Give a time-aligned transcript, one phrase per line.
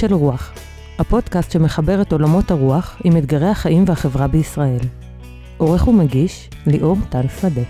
[0.00, 0.52] של רוח,
[0.98, 4.78] הפודקאסט שמחבר את עולמות הרוח עם אתגרי החיים והחברה בישראל.
[5.56, 7.62] עורך ומגיש, ליאור טל שדה.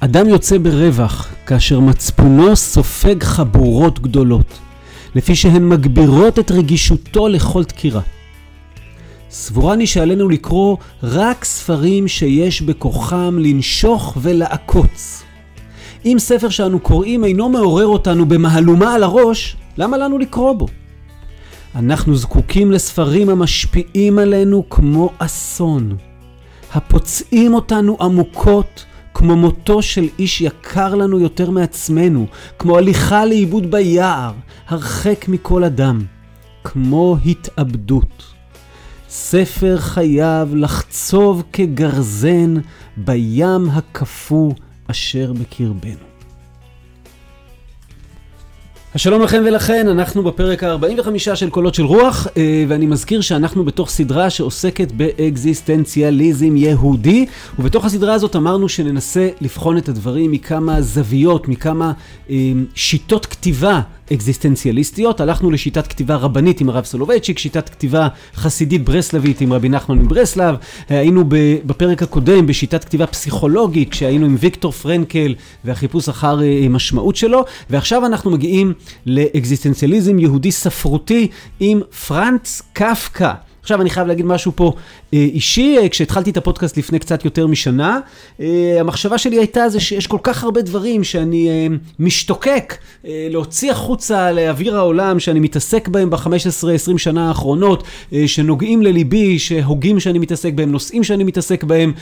[0.00, 4.58] אדם יוצא ברווח כאשר מצפונו סופג חבורות גדולות,
[5.14, 8.00] לפי שהן מגבירות את רגישותו לכל דקירה.
[9.30, 15.22] סבורני שעלינו לקרוא רק ספרים שיש בכוחם לנשוך ולעקוץ.
[16.04, 20.66] אם ספר שאנו קוראים אינו מעורר אותנו במהלומה על הראש, למה לנו לקרוא בו?
[21.74, 25.96] אנחנו זקוקים לספרים המשפיעים עלינו כמו אסון,
[26.74, 28.84] הפוצעים אותנו עמוקות
[29.14, 32.26] כמו מותו של איש יקר לנו יותר מעצמנו,
[32.58, 34.32] כמו הליכה לאיבוד ביער,
[34.68, 36.04] הרחק מכל אדם,
[36.64, 38.24] כמו התאבדות.
[39.08, 42.54] ספר חייב לחצוב כגרזן
[42.96, 44.52] בים הקפוא
[44.92, 46.11] אשר בקרבנו.
[48.94, 53.90] השלום לכם ולכן, אנחנו בפרק ה-45 של קולות של רוח, אה, ואני מזכיר שאנחנו בתוך
[53.90, 57.26] סדרה שעוסקת באקזיסטנציאליזם יהודי,
[57.58, 61.92] ובתוך הסדרה הזאת אמרנו שננסה לבחון את הדברים מכמה זוויות, מכמה
[62.30, 62.36] אה,
[62.74, 63.80] שיטות כתיבה
[64.12, 65.20] אקזיסטנציאליסטיות.
[65.20, 70.54] הלכנו לשיטת כתיבה רבנית עם הרב סולובייצ'יק, שיטת כתיבה חסידית ברסלבית עם רבי נחמן מברסלב.
[70.88, 71.24] היינו
[71.66, 78.06] בפרק הקודם בשיטת כתיבה פסיכולוגית, כשהיינו עם ויקטור פרנקל והחיפוש אחר אה, משמעות שלו, ועכשיו
[78.06, 78.72] אנחנו מגיעים
[79.06, 81.28] לאקזיסטנציאליזם יהודי ספרותי
[81.60, 83.32] עם פרנץ קפקא.
[83.62, 84.72] עכשיו אני חייב להגיד משהו פה
[85.14, 88.00] אה, אישי, אה, כשהתחלתי את הפודקאסט לפני קצת יותר משנה,
[88.40, 94.76] אה, המחשבה שלי הייתה זה שיש כל כך הרבה דברים שאני משתוקק להוציא החוצה לאוויר
[94.76, 97.82] העולם, שאני מתעסק בהם ב-15-20 שנה האחרונות,
[98.26, 101.92] שנוגעים לליבי, שהוגים שאני מתעסק בהם, נושאים שאני מתעסק בהם,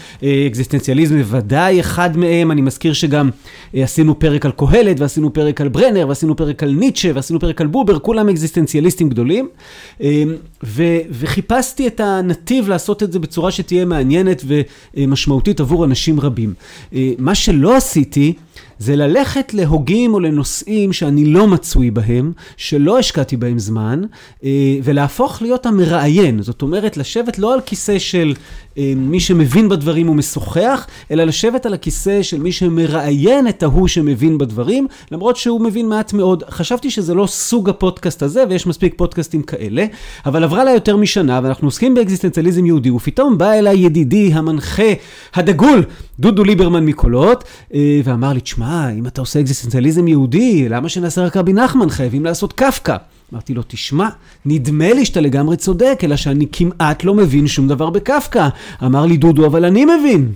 [0.46, 3.30] אקזיסטנציאליזם בוודאי אחד מהם, אני מזכיר שגם
[3.74, 7.66] עשינו פרק על קהלת, ועשינו פרק על ברנר, ועשינו פרק על ניטשה, ועשינו פרק על
[7.66, 9.48] בובר, כולם אקזיסטנציאליסטים גדולים,
[10.64, 11.00] ו-
[11.50, 14.44] וחיפשתי את הנתיב לעשות לעשות את זה בצורה שתהיה מעניינת
[14.96, 16.54] ומשמעותית עבור אנשים רבים.
[16.94, 18.32] אה, מה שלא עשיתי,
[18.78, 24.02] זה ללכת להוגים או לנושאים שאני לא מצוי בהם, שלא השקעתי בהם זמן,
[24.44, 24.50] אה,
[24.82, 26.42] ולהפוך להיות המראיין.
[26.42, 28.34] זאת אומרת, לשבת לא על כיסא של
[28.78, 34.38] אה, מי שמבין בדברים ומשוחח, אלא לשבת על הכיסא של מי שמראיין את ההוא שמבין
[34.38, 36.42] בדברים, למרות שהוא מבין מעט מאוד.
[36.50, 39.86] חשבתי שזה לא סוג הפודקאסט הזה, ויש מספיק פודקאסטים כאלה,
[40.26, 44.92] אבל עברה לה יותר משנה, ואנחנו עוסקים באקזיסטנציאליזם יהודי, ופתאום בא אליי ידידי, המנחה,
[45.34, 45.84] הדגול,
[46.20, 47.44] דודו ליברמן מקולות,
[47.74, 51.90] אה, ואמר לי, תשמע, אם אתה עושה אקזיסטנציאליזם יהודי, למה שנעשה רק רבי נחמן?
[51.90, 52.96] חייבים לעשות קפקא.
[53.32, 54.08] אמרתי לו, תשמע,
[54.44, 58.48] נדמה לי שאתה לגמרי צודק, אלא שאני כמעט לא מבין שום דבר בקפקא.
[58.84, 60.32] אמר לי דודו, אבל אני מבין.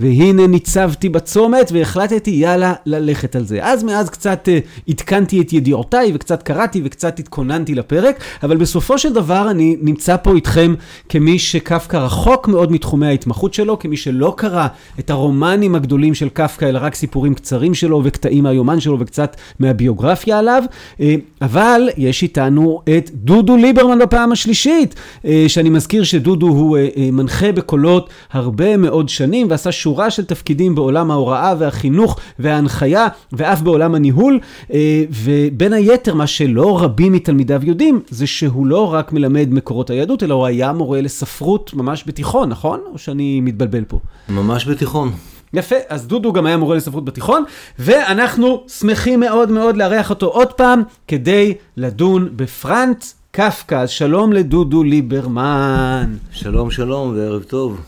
[0.00, 3.58] והנה ניצבתי בצומת והחלטתי יאללה ללכת על זה.
[3.62, 9.12] אז מאז קצת uh, עדכנתי את ידיעותיי וקצת קראתי וקצת התכוננתי לפרק, אבל בסופו של
[9.12, 10.74] דבר אני נמצא פה איתכם
[11.08, 14.66] כמי שקפקא רחוק מאוד מתחומי ההתמחות שלו, כמי שלא קרא
[14.98, 20.38] את הרומנים הגדולים של קפקא, אלא רק סיפורים קצרים שלו וקטעים מהיומן שלו וקצת מהביוגרפיה
[20.38, 20.62] עליו,
[20.98, 21.02] uh,
[21.42, 27.00] אבל יש איתנו את דודו ליברמן בפעם השלישית, uh, שאני מזכיר שדודו הוא uh, uh,
[27.12, 33.94] מנחה בקולות הרבה מאוד שנים ועשה שורה של תפקידים בעולם ההוראה והחינוך וההנחיה, ואף בעולם
[33.94, 34.38] הניהול,
[34.72, 40.22] אה, ובין היתר, מה שלא רבים מתלמידיו יודעים, זה שהוא לא רק מלמד מקורות היהדות,
[40.22, 42.80] אלא הוא היה מורה לספרות ממש בתיכון, נכון?
[42.92, 43.98] או שאני מתבלבל פה?
[44.28, 45.12] ממש בתיכון.
[45.54, 47.44] יפה, אז דודו גם היה מורה לספרות בתיכון,
[47.78, 53.86] ואנחנו שמחים מאוד מאוד לארח אותו עוד פעם, כדי לדון בפרנץ קפקא.
[53.86, 56.14] שלום לדודו ליברמן.
[56.30, 57.80] שלום, שלום וערב טוב.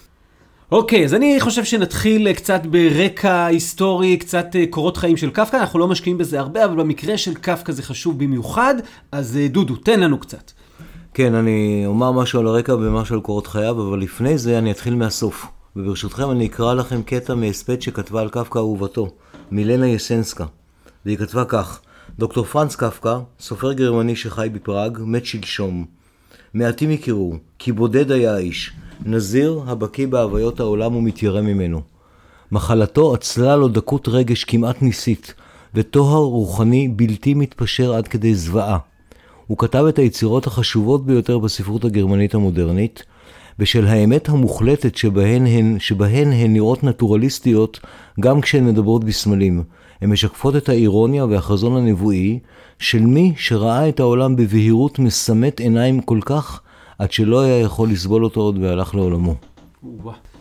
[0.73, 5.57] אוקיי, אז אני חושב שנתחיל אה, קצת ברקע היסטורי, קצת אה, קורות חיים של קפקא,
[5.57, 8.75] אנחנו לא משקיעים בזה הרבה, אבל במקרה של קפקא זה חשוב במיוחד,
[9.13, 10.53] אז אה, דודו, תן לנו קצת.
[11.15, 14.95] כן, אני אומר משהו על הרקע ומשהו על קורות חייו, אבל לפני זה אני אתחיל
[14.95, 15.47] מהסוף.
[15.77, 19.09] וברשותכם אני אקרא לכם קטע מהספד שכתבה על קפקא אהובתו,
[19.51, 20.45] מילנה יסנסקה.
[21.07, 21.81] והיא כתבה כך:
[22.19, 25.85] דוקטור פרנץ קפקא, סופר גרמני שחי בפראג, מת שלשום.
[26.55, 28.73] מעטים הכירו, כי בודד היה האיש.
[29.07, 31.81] נזיר הבקיא בהוויות העולם ומתיירא ממנו.
[32.53, 35.35] מחלתו אצלה לו דקות רגש כמעט ניסית,
[35.75, 38.79] וטוהר רוחני בלתי מתפשר עד כדי זוועה.
[39.47, 43.03] הוא כתב את היצירות החשובות ביותר בספרות הגרמנית המודרנית,
[43.59, 47.81] בשל האמת המוחלטת שבהן הן, שבהן הן נראות נטורליסטיות
[48.21, 49.63] גם כשהן מדברות בסמלים.
[50.01, 52.39] הן משקפות את האירוניה והחזון הנבואי
[52.79, 56.61] של מי שראה את העולם בבהירות מסמאת עיניים כל כך,
[57.01, 59.35] עד שלא היה יכול לסבול אותו עוד והלך לעולמו.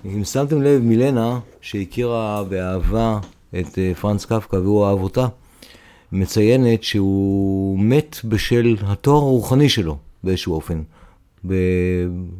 [0.05, 3.19] אם שמתם לב, מילנה, שהכירה באהבה
[3.59, 5.27] את אה, פרנץ קפקא, והוא אהב אותה,
[6.11, 10.81] מציינת שהוא מת בשל התואר הרוחני שלו, באיזשהו אופן.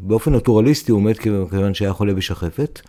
[0.01, 2.81] באופן נטורליסטי הוא מת כיוון שהיה חולה בשחפת,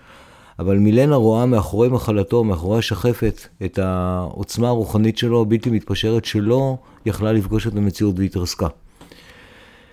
[0.58, 7.32] אבל מילנה רואה מאחורי מחלתו, מאחורי השחפת, את העוצמה הרוחנית שלו, הבלתי מתפשרת, שלא יכלה
[7.32, 8.66] לפגוש את המציאות והתרסקה.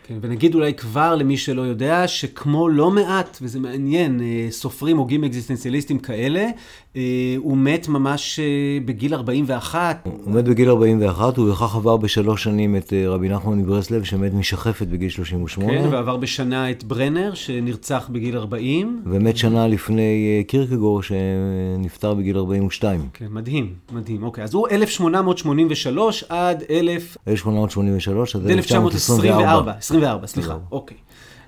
[0.08, 5.24] כן, ונגיד אולי כבר למי שלא יודע, שכמו לא מעט, וזה מעניין, אה, סופרים הוגים
[5.24, 6.48] אקזיסטנציאליסטים כאלה,
[6.96, 8.46] אה, הוא מת ממש אה,
[8.86, 10.08] בגיל 41.
[10.24, 14.88] הוא מת בגיל 41, הוא בכך עבר בשלוש שנים את רבי נחמן מברסלב, שמת משחפת
[14.88, 15.74] בגיל 38.
[15.74, 19.02] כן, ועבר בשנה את ברנר, שנרצח בגיל 40.
[19.06, 23.02] ומת שנה לפני קירקגור, שנפטר בגיל 42.
[23.14, 24.24] כן, מדהים, מדהים.
[24.24, 27.18] אוקיי, אז הוא 1883 עד 1,000...
[27.28, 29.74] 1883 עד 1924.
[29.98, 30.60] 24, סליחה, לא.
[30.72, 30.98] אוקיי.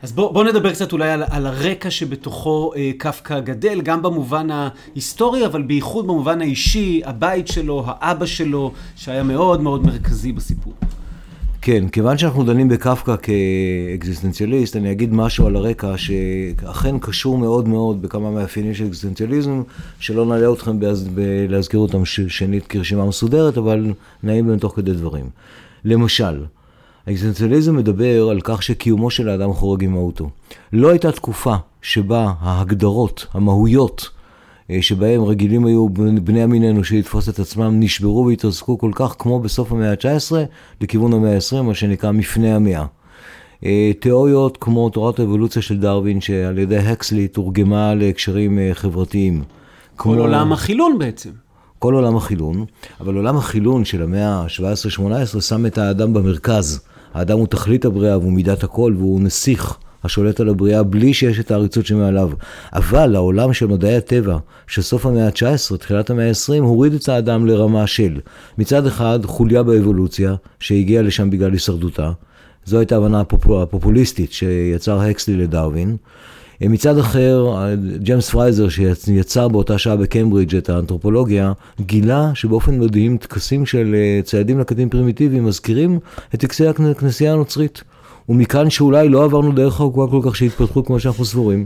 [0.02, 4.48] אז בואו בוא נדבר קצת אולי על, על הרקע שבתוכו אה, קפקא גדל, גם במובן
[4.52, 10.74] ההיסטורי, אבל בייחוד במובן האישי, הבית שלו, האבא שלו, שהיה מאוד מאוד מרכזי בסיפור.
[11.62, 18.02] כן, כיוון שאנחנו דנים בקפקא כאקזיסטנציאליסט, אני אגיד משהו על הרקע שאכן קשור מאוד מאוד
[18.02, 19.62] בכמה מאפיינים של אקזיסטנציאליזם,
[20.00, 20.80] שלא נעלה אתכם
[21.50, 23.94] להזכיר אותם שנית כרשימה מסודרת, אבל
[24.24, 25.26] נעים בהם תוך כדי דברים.
[25.86, 26.44] למשל,
[27.10, 30.30] האקזיסטנציאליזם מדבר על כך שקיומו של האדם חורג עם מהותו.
[30.74, 34.10] לא הייתה תקופה שבה ההגדרות, המהויות,
[34.72, 35.90] אה, שבהם רגילים היו
[36.24, 40.32] בני המין האנושי לתפוס את עצמם, נשברו והתרסקו כל כך כמו בסוף המאה ה-19
[40.82, 42.86] לכיוון המאה ה-20, מה שנקרא מפני המאה.
[43.66, 49.44] אה, תיאוריות כמו תורת האבולוציה של דרווין, שעל ידי הקסלי תורגמה להקשרים אה, חברתיים.
[49.96, 50.22] כל כמו...
[50.22, 51.30] עולם החילון בעצם.
[51.80, 52.66] כל עולם החילון,
[53.00, 56.89] אבל עולם החילון של המאה ה-17-18 שם את האדם במרכז.
[57.14, 61.52] האדם הוא תכלית הבריאה והוא מידת הכל והוא נסיך השולט על הבריאה בלי שיש את
[61.52, 62.30] העריצות שמעליו.
[62.74, 67.46] אבל העולם של מדעי הטבע של סוף המאה ה-19, תחילת המאה ה-20, הוריד את האדם
[67.46, 68.20] לרמה של
[68.58, 72.12] מצד אחד חוליה באבולוציה שהגיעה לשם בגלל הישרדותה.
[72.66, 73.22] זו הייתה ההבנה
[73.62, 75.98] הפופוליסטית שיצר הקסלי לדרווין.
[76.62, 77.56] מצד אחר,
[77.98, 84.60] ג'יימס פרייזר, שיצר באותה שעה בקיימברידג' את האנתרופולוגיה, גילה שבאופן מדהים טקסים של אה, ציידים
[84.60, 86.00] לקטים פרימיטיביים מזכירים
[86.34, 87.84] את טקסי הכנסייה הנוצרית.
[88.30, 91.66] ומכאן שאולי לא עברנו דרך ארוכה כל כך שהתפתחו כמו שאנחנו סבורים.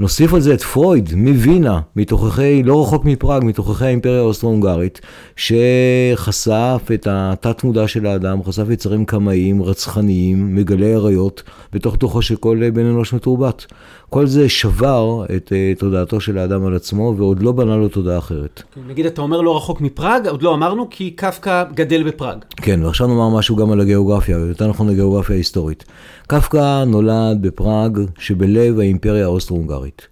[0.00, 5.00] נוסיף על זה את פרויד מווינה, מתוככי, לא רחוק מפראג, מתוככי האימפריה האוסטרו-הונגרית,
[5.36, 12.36] שחשף את התת מודע של האדם, חשף יצרים קמאיים, רצחניים, מגלי עריות, בתוך תוכו של
[12.36, 13.66] כל בן אנוש מתורבת.
[14.10, 18.18] כל זה שבר את uh, תודעתו של האדם על עצמו, ועוד לא בנה לו תודעה
[18.18, 18.62] אחרת.
[18.74, 22.38] כן, נגיד, אתה אומר לא רחוק מפראג, עוד לא אמרנו, כי קפקא גדל בפראג.
[22.56, 25.84] כן, ועכשיו נאמר משהו גם על הגיאוגרפיה, יותר נכון הגיאוגרפיה ההיסטורית.
[26.26, 30.06] קפקא נולד בפראג שבלב האימפריה האוסטרו-הונגרית.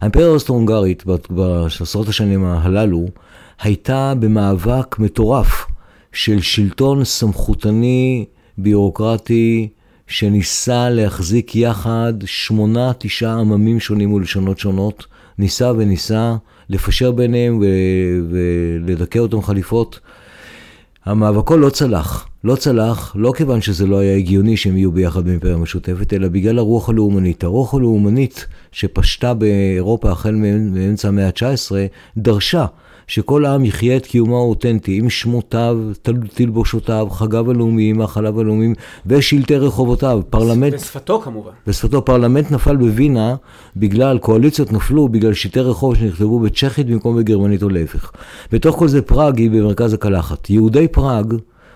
[0.00, 3.06] האימפריה האוסטרו-הונגרית בעשרות השנים הללו
[3.62, 5.66] הייתה במאבק מטורף
[6.12, 8.24] של שלטון סמכותני,
[8.58, 9.68] ביורוקרטי,
[10.06, 15.06] שניסה להחזיק יחד שמונה, תשעה עממים שונים ולשונות שונות,
[15.38, 16.36] ניסה וניסה
[16.68, 17.62] לפשר ביניהם
[18.30, 20.00] ולדכא אותם חליפות.
[21.04, 22.26] המאבקו לא צלח.
[22.44, 26.58] לא צלח, לא כיוון שזה לא היה הגיוני שהם יהיו ביחד באימפריה משותפת, אלא בגלל
[26.58, 27.44] הרוח הלאומנית.
[27.44, 31.72] הרוח הלאומנית שפשטה באירופה החל מאמצע המאה ה-19,
[32.16, 32.66] דרשה
[33.06, 35.78] שכל העם יחיה את קיומו האותנטי, עם שמותיו,
[36.34, 38.74] תלבושותיו, חגיו הלאומיים, מאכליו הלאומיים
[39.06, 40.20] ושלטי רחובותיו.
[40.30, 40.74] פרלמנט...
[40.74, 41.50] בשפתו כמובן.
[41.66, 42.04] בשפתו.
[42.04, 43.34] פרלמנט נפל בווינה
[43.76, 48.12] בגלל, קואליציות נפלו בגלל שלטי רחוב שנכתבו בצ'כית במקום בגרמנית או להפך.
[48.52, 50.50] בתוך כל זה פראג היא במרכז הקלחת.
[50.50, 51.34] יהודי פראג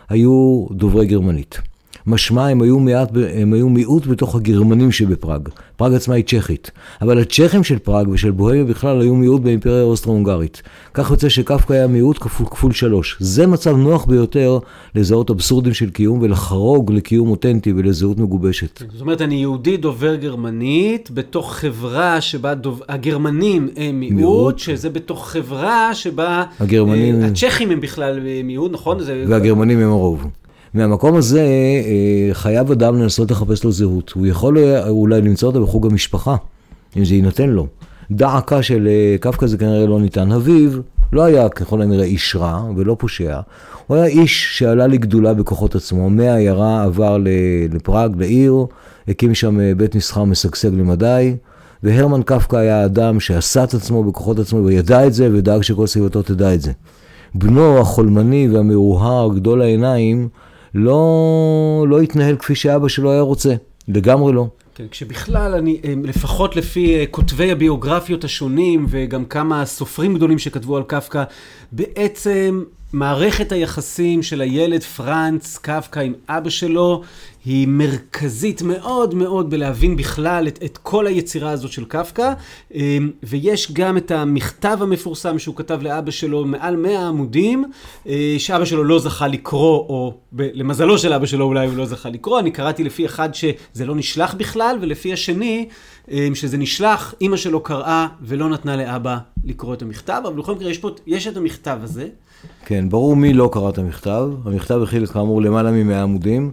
[0.09, 1.68] היו דוברי גרמנית.
[2.09, 5.49] משמע הם היו, מעט, הם היו מיעוט בתוך הגרמנים שבפראג.
[5.77, 6.71] פראג עצמה היא צ'כית.
[7.03, 10.63] אבל הצ'כים של פראג ושל בוהמיה בכלל היו מיעוט באימפריה האוסטרו-הונגרית.
[10.95, 13.17] כך יוצא שקפקא היה מיעוט כפול, כפול שלוש.
[13.21, 14.59] זה מצב נוח ביותר
[14.95, 18.83] לזהות אבסורדים של קיום ולחרוג לקיום אותנטי ולזהות מגובשת.
[18.93, 22.83] זאת אומרת, אני יהודי דובר גרמנית בתוך חברה שבה דוב...
[22.89, 27.23] הגרמנים הם מיעוט, מיעוט, שזה בתוך חברה שבה הגרמנים...
[27.23, 28.99] אה, הצ'כים הם בכלל מיעוט, נכון?
[29.29, 30.27] והגרמנים הם הרוב.
[30.75, 34.13] מהמקום הזה אה, חייב אדם לנסות לחפש לו זהות.
[34.17, 34.59] הוא יכול
[34.89, 36.37] אולי למצוא אותה בחוג המשפחה,
[36.97, 37.67] אם זה יינתן לו.
[38.11, 40.33] דעקה של אה, קפקא זה כנראה לא ניתן.
[40.33, 40.71] אביו
[41.13, 43.41] לא היה ככל הנראה איש רע ולא פושע,
[43.87, 46.11] הוא היה איש שעלה לגדולה בכוחות עצמו.
[46.11, 47.19] מהעיירה עבר
[47.71, 48.67] לפראג, לעיר,
[49.09, 51.37] הקים שם אה, בית מסחר משגשג למדי.
[51.83, 56.23] והרמן קפקא היה אדם שעשה את עצמו בכוחות עצמו וידע את זה ודאג שכל סביבתו
[56.23, 56.73] תדע את זה.
[57.35, 60.29] בנו החולמני והמאוהר, גדול העיניים,
[60.79, 63.55] לא, לא התנהל כפי שאבא שלו היה רוצה,
[63.89, 64.47] לגמרי לא.
[64.75, 70.77] כן, כשבכלל, אני, אה, לפחות לפי אה, כותבי הביוגרפיות השונים, וגם כמה סופרים גדולים שכתבו
[70.77, 71.25] על קפקא,
[71.73, 77.03] בעצם מערכת היחסים של הילד פרנץ קפקא עם אבא שלו
[77.45, 82.33] היא מרכזית מאוד מאוד בלהבין בכלל את, את כל היצירה הזאת של קפקא
[82.75, 87.65] אמ, ויש גם את המכתב המפורסם שהוא כתב לאבא שלו מעל 100 עמודים
[88.07, 91.87] אה, שאבא שלו לא זכה לקרוא או ב, למזלו של אבא שלו אולי הוא לא
[91.87, 92.41] זכה לקרוא.
[92.41, 95.69] אני קראתי לפי אחד שזה לא נשלח בכלל ולפי השני
[96.11, 100.71] אמ, שזה נשלח אימא שלו קראה ולא נתנה לאבא לקרוא את המכתב אבל בכל מקרה
[100.71, 102.09] יש, פה, יש את המכתב הזה
[102.65, 104.31] כן, ברור מי לא קרא את המכתב.
[104.45, 106.51] המכתב הכיל כאמור למעלה מ-100 עמודים.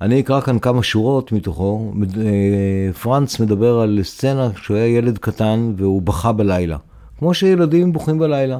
[0.00, 1.92] אני אקרא כאן כמה שורות מתוכו.
[2.16, 6.76] אה, פרנץ מדבר על סצנה כשהוא היה ילד קטן והוא בכה בלילה.
[7.18, 8.58] כמו שילדים בוכים בלילה.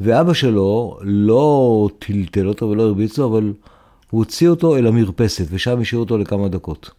[0.00, 3.52] ואבא שלו לא טלטל אותו ולא הרביץ אבל
[4.10, 6.90] הוא הוציא אותו אל המרפסת, ושם השאיר אותו לכמה דקות.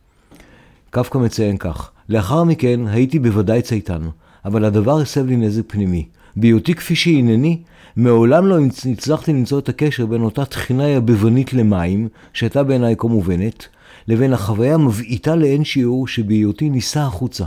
[0.90, 4.02] קפקא מציין כך: לאחר מכן הייתי בוודאי צייתן,
[4.46, 6.06] אבל הדבר הסב לי נזק פנימי.
[6.36, 7.58] בהיותי כפי שהנני,
[7.96, 8.58] מעולם לא
[8.92, 13.68] הצלחתי למצוא את הקשר בין אותה תחינה יבבנית למים, שהייתה בעיניי כה מובנת,
[14.08, 17.46] לבין החוויה המבעיטה לאין שיעור שבהיותי נישא החוצה.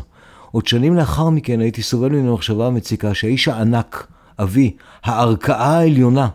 [0.51, 4.07] עוד שנים לאחר מכן הייתי סובל מן המחשבה המציקה שהאיש הענק,
[4.39, 6.29] אבי, הערכאה העליונה,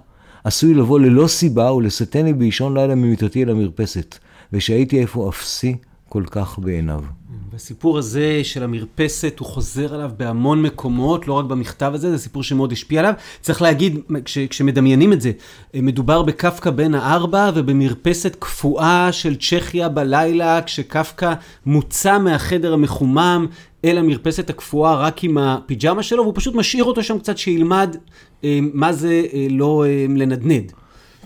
[0.43, 4.17] עשוי לבוא ללא סיבה ולסטני באישון לילה ממיטתי אל המרפסת,
[4.53, 5.75] ושהייתי איפה אפסי
[6.09, 7.18] כל כך בעיניו.
[7.55, 12.43] הסיפור הזה של המרפסת, הוא חוזר עליו בהמון מקומות, לא רק במכתב הזה, זה סיפור
[12.43, 13.13] שמאוד השפיע עליו.
[13.41, 15.31] צריך להגיד, כש, כשמדמיינים את זה,
[15.73, 21.33] מדובר בקפקא בן הארבע ובמרפסת קפואה של צ'כיה בלילה, כשקפקא
[21.65, 23.47] מוצא מהחדר המחומם
[23.85, 27.95] אל המרפסת הקפואה רק עם הפיג'מה שלו, והוא פשוט משאיר אותו שם קצת שילמד
[28.43, 30.71] אה, מה זה אה, לא אה, לנדנד.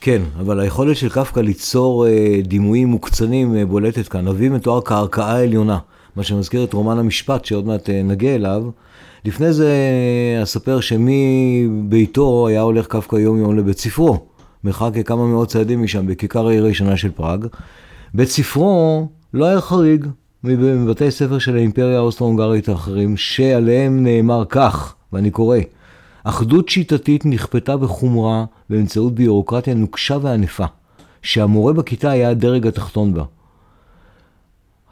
[0.01, 4.27] כן, אבל היכולת של קפקא ליצור אה, דימויים מוקצנים אה, בולטת כאן.
[4.27, 5.77] אבי מתואר כערכאה עליונה.
[6.15, 8.63] מה שמזכיר את רומן המשפט שעוד מעט אה, נגיע אליו.
[9.25, 9.69] לפני זה
[10.37, 14.25] אה, אספר שמביתו היה הולך קפקא יום יום לבית ספרו,
[14.63, 17.45] מרחק כמה מאות צעדים משם, בכיכר העיר הישנה של פראג.
[18.13, 20.07] בית ספרו לא היה חריג
[20.43, 25.57] מבתי ספר של האימפריה האוסטרו-הונגרית האחרים, שעליהם נאמר כך, ואני קורא:
[26.23, 30.65] אחדות שיטתית נכפתה בחומרה באמצעות ביורוקרטיה נוקשה וענפה,
[31.21, 33.23] שהמורה בכיתה היה הדרג התחתון בה.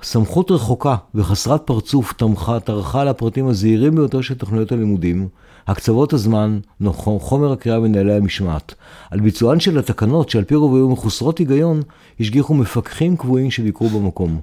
[0.04, 5.28] סמכות רחוקה וחסרת פרצוף תמכה, טרחה על הפרטים הזהירים ביותר של תוכניות הלימודים,
[5.68, 6.60] הקצוות הזמן,
[6.94, 8.76] חומר הקריאה ונהלי המשמעת.
[9.12, 11.82] על ביצוען של התקנות, שעל פי רוב היו מחוסרות היגיון,
[12.20, 14.40] השגיחו מפקחים קבועים שביקרו במקום.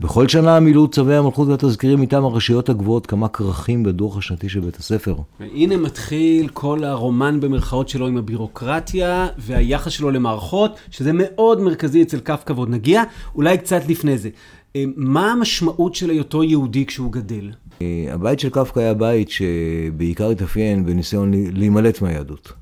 [0.00, 4.76] בכל שנה מילאו צווי המלכות והתזכירים מטעם הרשויות הגבוהות כמה כרכים בדוח השנתי של בית
[4.76, 5.16] הספר.
[5.40, 12.18] והנה מתחיל כל הרומן במרכאות שלו עם הבירוקרטיה והיחס שלו למערכות, שזה מאוד מרכזי אצל
[12.18, 13.02] קפקא ועוד נגיע,
[13.34, 14.28] אולי קצת לפני זה.
[14.76, 17.50] אה, מה המשמעות של היותו יהודי כשהוא גדל?
[17.82, 22.52] אה, הבית של קפקא היה בית שבעיקר התאפיין בניסיון להימלט מהיהדות.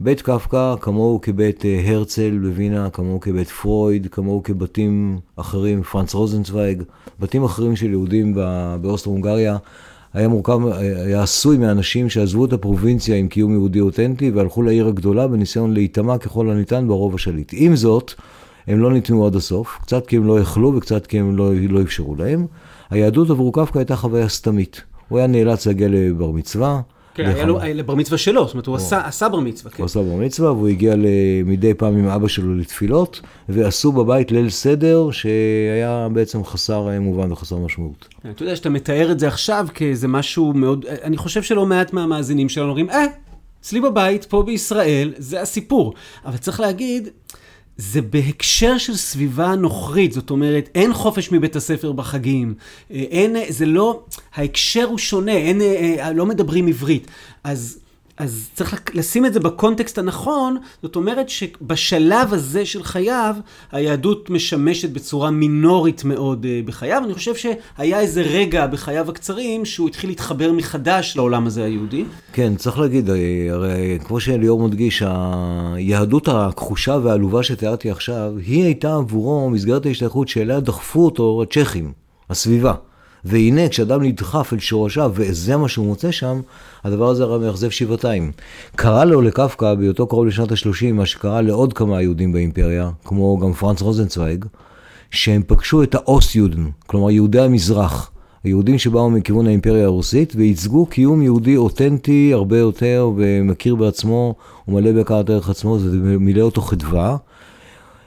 [0.00, 6.82] בית קפקא כמוהו כבית אה, הרצל בווינה, כמוהו כבית פרויד, כמוהו כבתים אחרים, פרנץ רוזנצוויג,
[7.20, 8.34] בתים אחרים של יהודים
[8.80, 9.56] באוסטרו-הונגריה,
[10.14, 15.28] היה מורכב, היה עשוי מאנשים שעזבו את הפרובינציה עם קיום יהודי אותנטי והלכו לעיר הגדולה
[15.28, 17.52] בניסיון להיטמע ככל הניתן ברוב השליט.
[17.56, 18.14] עם זאת,
[18.66, 21.82] הם לא ניתנו עד הסוף, קצת כי הם לא יכלו וקצת כי הם לא, לא
[21.82, 22.46] אפשרו להם.
[22.90, 24.82] היהדות עבור קפקא הייתה חוויה סתמית.
[25.08, 26.80] הוא היה נאלץ להגיע לבר מצווה.
[27.14, 29.70] כן, היה לו לבר מצווה שלו, זאת אומרת, הוא עשה, עשה בר מצווה.
[29.70, 29.82] כן.
[29.82, 30.94] הוא עשה בר מצווה, והוא הגיע
[31.44, 37.56] מדי פעם עם אבא שלו לתפילות, ועשו בבית ליל סדר שהיה בעצם חסר מובן וחסר
[37.56, 38.08] משמעות.
[38.22, 41.92] כן, אתה יודע שאתה מתאר את זה עכשיו כאיזה משהו מאוד, אני חושב שלא מעט
[41.92, 43.04] מהמאזינים שלנו אומרים, אה,
[43.60, 45.94] אצלי בבית, פה בישראל, זה הסיפור.
[46.26, 47.08] אבל צריך להגיד,
[47.78, 52.54] זה בהקשר של סביבה נוכרית, זאת אומרת, אין חופש מבית הספר בחגים,
[52.90, 54.04] אה, אין, זה לא,
[54.34, 57.06] ההקשר הוא שונה, אין, אה, אה, לא מדברים עברית.
[57.44, 57.78] אז
[58.16, 63.36] אז צריך לשים את זה בקונטקסט הנכון, זאת אומרת שבשלב הזה של חייו,
[63.72, 67.02] היהדות משמשת בצורה מינורית מאוד uh, בחייו.
[67.04, 72.04] אני חושב שהיה איזה רגע בחייו הקצרים שהוא התחיל להתחבר מחדש לעולם הזה היהודי.
[72.32, 73.16] כן, צריך להגיד, אה,
[73.50, 75.02] הרי כמו שליאור מדגיש,
[75.74, 81.92] היהדות הכחושה והעלובה שתיארתי עכשיו, היא הייתה עבורו מסגרת ההשתייכות שאליה דחפו אותו הצ'כים,
[82.30, 82.72] הסביבה.
[83.28, 86.40] והנה, כשאדם נדחף אל שורשיו, וזה מה שהוא מוצא שם,
[86.84, 88.32] הדבר הזה הרי מאכזב שבעתיים.
[88.76, 93.52] קרה לו לקפקא, בהיותו קרוב לשנת ה-30, מה שקרה לעוד כמה יהודים באימפריה, כמו גם
[93.52, 94.44] פרנץ רוזנצוויג,
[95.10, 98.10] שהם פגשו את האוס-יודן, כלומר יהודי המזרח.
[98.44, 104.34] היהודים שבאו מכיוון האימפריה הרוסית, וייצגו קיום יהודי אותנטי הרבה יותר, ומכיר בעצמו,
[104.68, 107.16] ומלא את ערך עצמו, זה מילא אותו חדווה.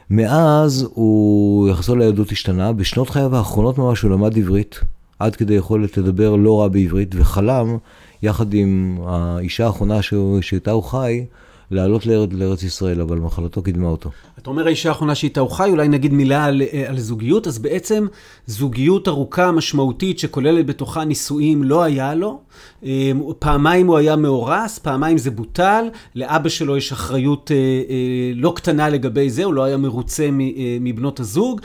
[0.10, 4.80] מאז הוא, יחסו ליהדות השתנה, בשנות חייו האחרונות ממש הוא למד עברית,
[5.20, 7.78] עד כדי יכולת לדבר לא רע בעברית, וחלם,
[8.22, 10.00] יחד עם האישה האחרונה
[10.42, 11.26] שאיתה הוא חי,
[11.72, 14.10] לעלות לארץ, לארץ ישראל, אבל מחלתו קידמה אותו.
[14.38, 18.08] אתה אומר האישה האחרונה שאיתה הוא חי, אולי נגיד מילה על, על זוגיות, אז בעצם
[18.46, 22.40] זוגיות ארוכה, משמעותית, שכוללת בתוכה נישואים, לא היה לו.
[22.84, 25.86] אמ, פעמיים הוא היה מאורס, פעמיים זה בוטל,
[26.16, 30.78] לאבא שלו יש אחריות אה, אה, לא קטנה לגבי זה, הוא לא היה מרוצה אה,
[30.82, 31.62] מבנות הזוג.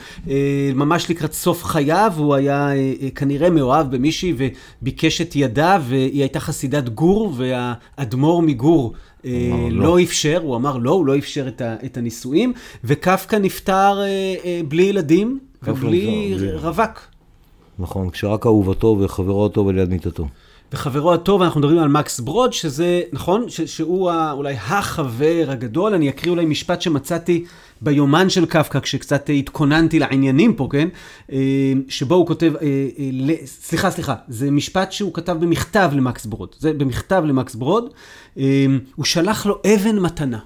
[0.75, 2.69] ממש לקראת סוף חייו הוא היה
[3.15, 4.33] כנראה מאוהב במישהי
[4.81, 8.93] וביקש את ידה, והיא הייתה חסידת גור, והאדמו"ר מגור
[9.71, 9.83] לא.
[9.83, 12.53] לא אפשר, הוא אמר לא, הוא לא אפשר את הנישואים,
[12.83, 13.99] וקפקא נפטר
[14.67, 16.99] בלי ילדים ובלי רווק.
[17.79, 20.27] נכון, כשרק אהובתו וחברו הטוב על יד מיטתו.
[20.75, 23.49] וחברו הטוב, אנחנו מדברים על מקס ברוד, שזה, נכון?
[23.49, 25.93] ש, שהוא ה, אולי החבר הגדול.
[25.93, 27.45] אני אקריא אולי משפט שמצאתי
[27.81, 30.87] ביומן של קפקא, כשקצת התכוננתי לעניינים פה, כן?
[31.31, 31.37] אה,
[31.87, 32.67] שבו הוא כותב, אה,
[32.99, 36.55] אה, סליחה, סליחה, זה משפט שהוא כתב במכתב למקס ברוד.
[36.59, 37.89] זה במכתב למקס ברוד.
[38.95, 40.39] הוא שלח לו אבן מתנה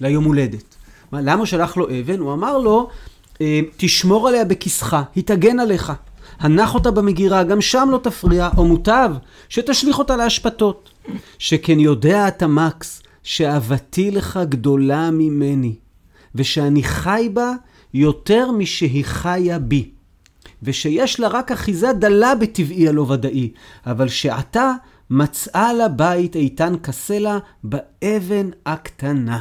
[0.00, 0.76] ליום הולדת.
[1.12, 2.18] למה הוא שלח לו אבן?
[2.18, 2.88] הוא אמר לו,
[3.76, 5.92] תשמור עליה בכיסך, היא תגן עליך.
[6.38, 9.10] הנח אותה במגירה, גם שם לא תפריע, או מוטב,
[9.48, 10.90] שתשליך אותה לאשפתות.
[11.38, 15.74] שכן יודע אתה, מקס, שאהבתי לך גדולה ממני,
[16.34, 17.52] ושאני חי בה
[17.94, 19.90] יותר משהיא חיה בי,
[20.62, 23.52] ושיש לה רק אחיזה דלה בטבעי הלא ודאי,
[23.86, 24.72] אבל שעתה
[25.10, 29.40] מצאה לה בית איתן כסלע באבן הקטנה.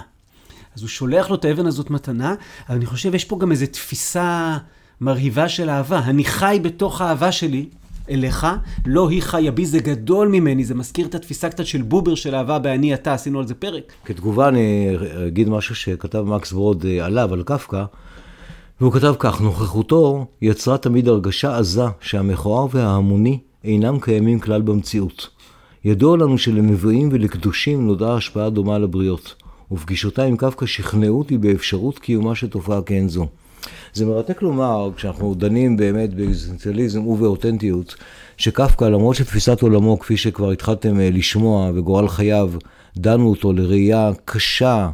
[0.76, 2.36] אז הוא שולח לו את האבן הזאת מתנה,
[2.70, 4.58] אבל אני חושב יש פה גם איזו תפיסה
[5.02, 6.00] מרהיבה של אהבה.
[6.00, 7.66] אני חי בתוך האהבה שלי
[8.10, 8.48] אליך,
[8.86, 12.36] לא היא חיה בי, זה גדול ממני, זה מזכיר את התפיסה קצת של בובר של
[12.36, 13.94] אהבה באני אתה, עשינו על זה פרק.
[14.06, 14.90] כתגובה אני
[15.28, 17.84] אגיד משהו שכתב מקס ברוד אה, עליו, על קפקא,
[18.82, 25.28] והוא כתב כך, נוכחותו יצרה תמיד הרגשה עזה שהמכוער וההמוני אינם קיימים כלל במציאות.
[25.86, 29.36] ידוע לנו שלנביאים ולקדושים נודעה השפעה דומה לבריות,
[29.72, 33.28] ופגישותיי עם קפקא שכנעו אותי באפשרות קיומה של תופעה כהן זו.
[33.94, 37.96] זה מרתק לומר, כשאנחנו דנים באמת באקזיסטנציאליזם ובאותנטיות,
[38.38, 42.52] שקפקא, למרות שתפיסת עולמו, כפי שכבר התחלתם אה, לשמוע, וגורל חייו,
[42.98, 44.90] דנו אותו לראייה קשה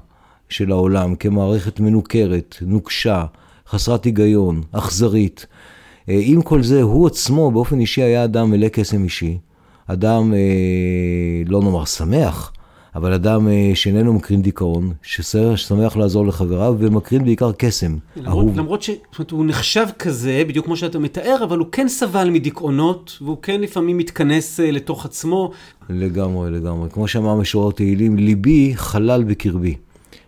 [0.50, 3.26] של העולם, כמערכת מנוכרת, נוקשה,
[3.68, 5.46] חסרת היגיון, אכזרית.
[6.10, 9.38] אה, עם כל זה, הוא עצמו באופן אישי היה אדם מלא קסם אישי,
[9.88, 12.52] אדם, אה, לא נאמר שמח,
[12.96, 17.98] אבל אדם אה, שאיננו מקרין דיכאון, ששמח לעזור לחבריו, ומקרין בעיקר קסם.
[18.16, 23.38] למרות, למרות שהוא נחשב כזה, בדיוק כמו שאתה מתאר, אבל הוא כן סבל מדיכאונות, והוא
[23.42, 25.52] כן לפעמים מתכנס אה, לתוך עצמו.
[25.90, 26.90] לגמרי, לגמרי.
[26.90, 29.76] כמו שאמר משורר תהילים, ליבי חלל בקרבי.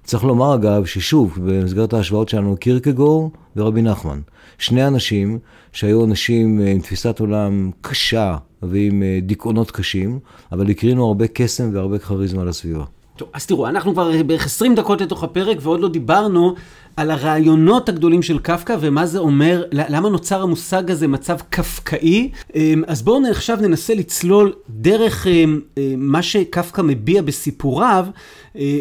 [0.07, 4.19] צריך לומר אגב, ששוב, במסגרת ההשוואות שלנו, קירקגור ורבי נחמן.
[4.57, 5.39] שני אנשים
[5.73, 10.19] שהיו אנשים אה, עם תפיסת עולם קשה, ועם אה, דיכאונות קשים,
[10.51, 12.83] אבל הקרינו הרבה קסם והרבה כריזמה לסביבה.
[13.17, 16.55] טוב, אז תראו, אנחנו כבר בערך 20 דקות לתוך הפרק ועוד לא דיברנו
[16.97, 22.31] על הרעיונות הגדולים של קפקא ומה זה אומר, למה נוצר המושג הזה מצב קפקאי.
[22.55, 28.05] אמ, אז בואו עכשיו ננסה לצלול דרך אמ, אמ, מה שקפקא מביע בסיפוריו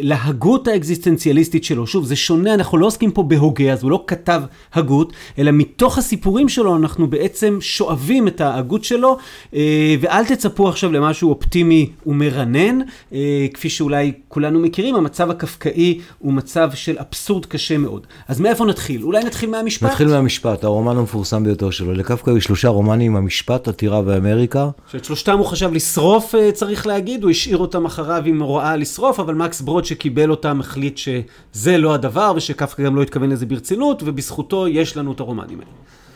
[0.03, 1.87] להגות האקזיסטנציאליסטית שלו.
[1.87, 4.43] שוב, זה שונה, אנחנו לא עוסקים פה בהוגה, אז הוא לא כתב
[4.75, 9.17] הגות, אלא מתוך הסיפורים שלו אנחנו בעצם שואבים את ההגות שלו,
[9.55, 12.79] אה, ואל תצפו עכשיו למשהו אופטימי ומרנן,
[13.13, 18.07] אה, כפי שאולי כולנו מכירים, המצב הקפקאי הוא מצב של אבסורד קשה מאוד.
[18.29, 19.03] אז מאיפה נתחיל?
[19.03, 19.91] אולי נתחיל מהמשפט?
[19.91, 21.93] נתחיל מהמשפט, הרומן המפורסם ביותר שלו.
[21.93, 24.69] לקפקא היו שלושה רומנים, המשפט, עתירה ואמריקה.
[24.93, 29.35] שאת שלושתם הוא חשב לשרוף, צריך להגיד, הוא השאיר אותם אחריו עם הוראה לשרוף, אבל
[29.35, 34.69] מקס ברוד שקיבל אותם החליט שזה לא הדבר, ושקפקא גם לא התכוון לזה ברצינות, ובזכותו
[34.69, 35.71] יש לנו את הרומנים האלה.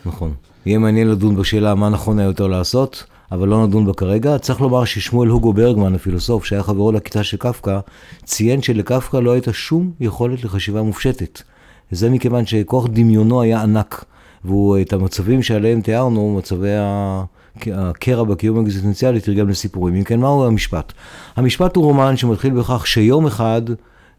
[0.06, 0.32] נכון.
[0.66, 4.38] יהיה מעניין לדון בשאלה מה נכון היה יותר לעשות, אבל לא נדון בה כרגע.
[4.38, 7.78] צריך לומר ששמואל הוגו ברגמן, הפילוסוף, שהיה חברו לכיתה של קפקא,
[8.24, 11.42] ציין שלקפקא לא הייתה שום יכולת לחשיבה מופשטת.
[11.90, 14.04] זה מכיוון שכוח דמיונו היה ענק,
[14.44, 17.24] והוא את המצבים שעליהם תיארנו, מצבי ה...
[17.72, 19.94] הקרע בקיום האקזיסטנציאלי תרגם לסיפורים.
[19.94, 20.92] אם כן, מהו המשפט?
[21.36, 23.62] המשפט הוא רומן שמתחיל בכך שיום אחד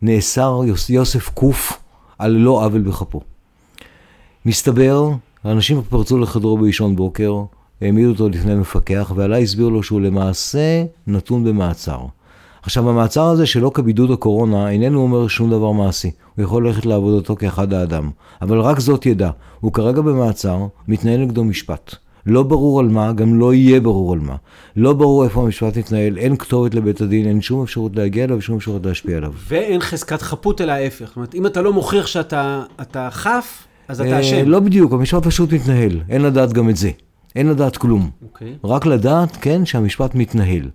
[0.01, 1.79] נאסר יוסף קוף
[2.19, 3.21] על לא עוול בכפו.
[4.45, 5.09] מסתבר,
[5.43, 7.43] האנשים פרצו לחדרו באישון בוקר,
[7.81, 11.99] העמידו אותו לפני מפקח, ועלה הסביר לו שהוא למעשה נתון במעצר.
[12.63, 16.11] עכשיו, המעצר הזה שלא כבידוד הקורונה איננו אומר שום דבר מעשי.
[16.35, 18.09] הוא יכול ללכת לעבודתו כאחד האדם.
[18.41, 21.95] אבל רק זאת ידע, הוא כרגע במעצר, מתנהל נגדו משפט.
[22.25, 24.35] לא ברור על מה, גם לא יהיה ברור על מה.
[24.75, 28.55] לא ברור איפה המשפט מתנהל, אין כתובת לבית הדין, אין שום אפשרות להגיע אליו ושום
[28.55, 29.33] אפשרות להשפיע עליו.
[29.47, 31.05] ואין חזקת חפות אלא ההפך.
[31.05, 34.47] זאת אומרת, אם אתה לא מוכיח שאתה חף, אז אתה אשם.
[34.47, 36.91] לא בדיוק, המשפט פשוט מתנהל, אין לדעת גם את זה.
[37.35, 38.09] אין לדעת כלום.
[38.23, 38.55] אוקיי.
[38.63, 40.69] רק לדעת, כן, שהמשפט מתנהל.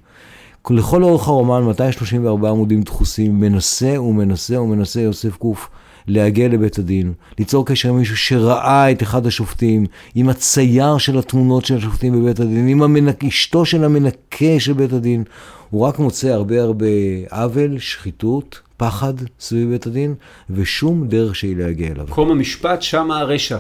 [0.71, 5.69] לכל אורך הרומן, 234 עמודים דחוסים, מנסה ומנסה ומנסה יוסף קוף
[6.09, 11.64] להגיע לבית הדין, ליצור קשר עם מישהו שראה את אחד השופטים, עם הצייר של התמונות
[11.64, 13.25] של השופטים בבית הדין, עם המנק...
[13.25, 15.25] אשתו של המנקה של בית הדין.
[15.71, 16.87] הוא רק מוצא הרבה הרבה
[17.31, 20.14] עוול, שחיתות, פחד סביב בית הדין,
[20.51, 22.07] ושום דרך שהיא להגיע אליו.
[22.11, 23.59] מקום המשפט, שמה הרשע.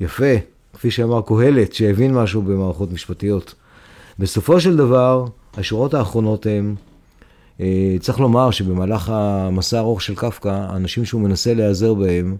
[0.00, 0.34] יפה,
[0.74, 3.54] כפי שאמר קהלת, שהבין משהו במערכות משפטיות.
[4.18, 5.24] בסופו של דבר,
[5.56, 6.74] השורות האחרונות הן,
[8.00, 12.36] צריך לומר שבמהלך המסע הארוך של קפקא, האנשים שהוא מנסה להיעזר בהם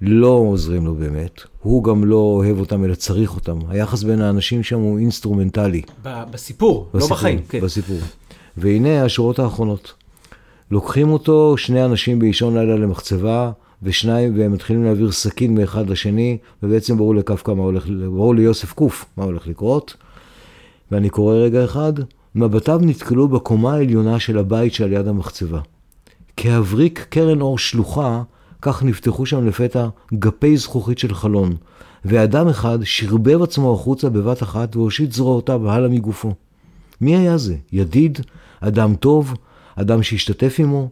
[0.00, 1.40] לא עוזרים לו באמת.
[1.62, 3.58] הוא גם לא אוהב אותם, אלא צריך אותם.
[3.68, 5.82] היחס בין האנשים שם הוא אינסטרומנטלי.
[6.02, 7.40] ב- בסיפור, לא בסיפור, בחיים.
[7.48, 7.60] כן.
[7.60, 7.98] בסיפור.
[8.56, 9.92] והנה השורות האחרונות.
[10.70, 13.50] לוקחים אותו שני אנשים באישון לילה למחצבה,
[13.82, 19.04] ושניים, והם מתחילים להעביר סכין מאחד לשני, ובעצם ברור לקפקא מה הולך, ברור ליוסף קוף
[19.16, 19.96] מה הולך לקרות.
[20.92, 21.92] ואני קורא רגע אחד,
[22.34, 25.60] מבטיו נתקלו בקומה העליונה של הבית שעל יד המחצבה.
[26.36, 28.22] כהבריק קרן אור שלוחה,
[28.62, 31.56] כך נפתחו שם לפתע גפי זכוכית של חלון,
[32.04, 36.34] ואדם אחד שרבב עצמו החוצה בבת אחת והושיט זרועותיו הלאה מגופו.
[37.00, 37.56] מי היה זה?
[37.72, 38.18] ידיד?
[38.60, 39.34] אדם טוב?
[39.76, 40.88] אדם שהשתתף עמו?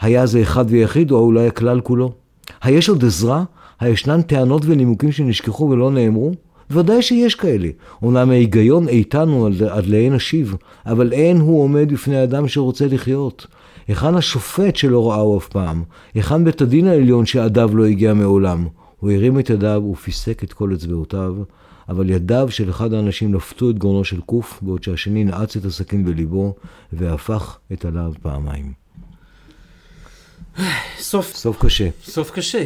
[0.00, 2.12] היה זה אחד ויחיד, או אולי הכלל כולו?
[2.62, 3.44] היש עוד עזרה?
[3.80, 6.32] הישנן טענות ונימוקים שנשכחו ולא נאמרו?
[6.70, 7.68] ודאי שיש כאלה.
[8.02, 10.54] אומנם ההיגיון איתן הוא עד, עד לאין השיב,
[10.86, 13.46] אבל אין הוא עומד בפני אדם שרוצה לחיות.
[13.88, 15.82] היכן השופט שלא ראהו אף פעם?
[16.14, 18.66] היכן בית הדין העליון שעדיו לא הגיע מעולם?
[19.00, 21.34] הוא הרים את ידיו ופיסק את כל אצבעותיו,
[21.88, 26.04] אבל ידיו של אחד האנשים לפתו את גרונו של קוף, בעוד שהשני נעץ את הסכין
[26.04, 26.54] בליבו,
[26.92, 28.72] והפך את הלהב פעמיים.
[30.98, 31.88] סוף, סוף קשה.
[32.04, 32.64] סוף קשה.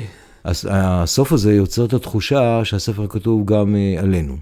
[0.70, 4.36] הסוף הזה יוצר את התחושה שהספר כתוב גם אה, עלינו.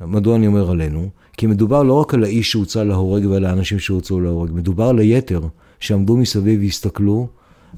[0.00, 1.08] מדוע אני אומר עלינו?
[1.36, 5.40] כי מדובר לא רק על האיש שהוצא להורג ועל האנשים שהוצאו להורג, מדובר על היתר
[5.80, 7.28] שעמדו מסביב והסתכלו,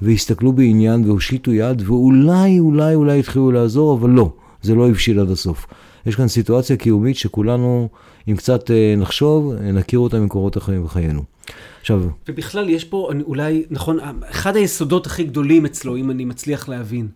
[0.03, 5.31] והסתכלו בעניין והושיטו יד, ואולי, אולי, אולי התחילו לעזור, אבל לא, זה לא הבשיל עד
[5.31, 5.67] הסוף.
[6.07, 7.89] יש כאן סיטואציה קיומית שכולנו,
[8.29, 11.23] אם קצת אה, נחשוב, אה, נכיר אותה ממקורות החיים בחיינו.
[11.81, 13.99] עכשיו, ובכלל יש פה, אני- אולי, נכון,
[14.31, 17.09] אחד היסודות הכי גדולים אצלו, אם אני מצליח להבין,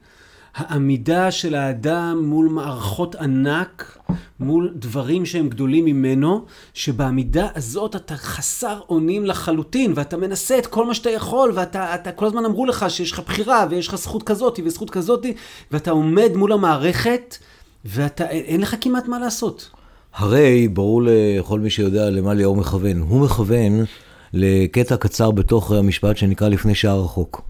[0.54, 3.98] העמידה של האדם מול מערכות ענק,
[4.40, 10.86] מול דברים שהם גדולים ממנו, שבעמידה הזאת אתה חסר אונים לחלוטין, ואתה מנסה את כל
[10.86, 14.22] מה שאתה יכול, ואתה אתה, כל הזמן אמרו לך שיש לך בחירה, ויש לך זכות
[14.22, 15.26] כזאת וזכות כזאת,
[15.70, 17.36] ואתה עומד מול המערכת,
[17.84, 19.70] ואתה, אין אין לך כמעט מה לעשות.
[20.14, 22.98] הרי ברור לכל מי שיודע למה ליאור מכוון.
[23.00, 23.84] הוא מכוון
[24.32, 27.42] לקטע קצר בתוך המשפט שנקרא לפני שער החוק.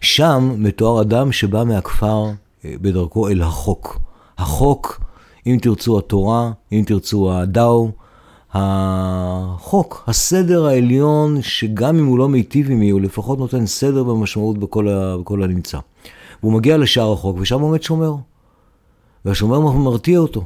[0.00, 2.30] שם מתואר אדם שבא מהכפר
[2.80, 3.98] בדרכו אל החוק.
[4.38, 5.00] החוק,
[5.46, 7.90] אם תרצו התורה, אם תרצו הדאו,
[8.52, 14.88] החוק, הסדר העליון, שגם אם הוא לא מיטיב עמי, הוא לפחות נותן סדר ומשמעות בכל,
[14.88, 15.78] ה, בכל הנמצא.
[16.42, 18.14] והוא מגיע לשער החוק, ושם עומד שומר.
[19.24, 20.44] והשומר מרתיע אותו,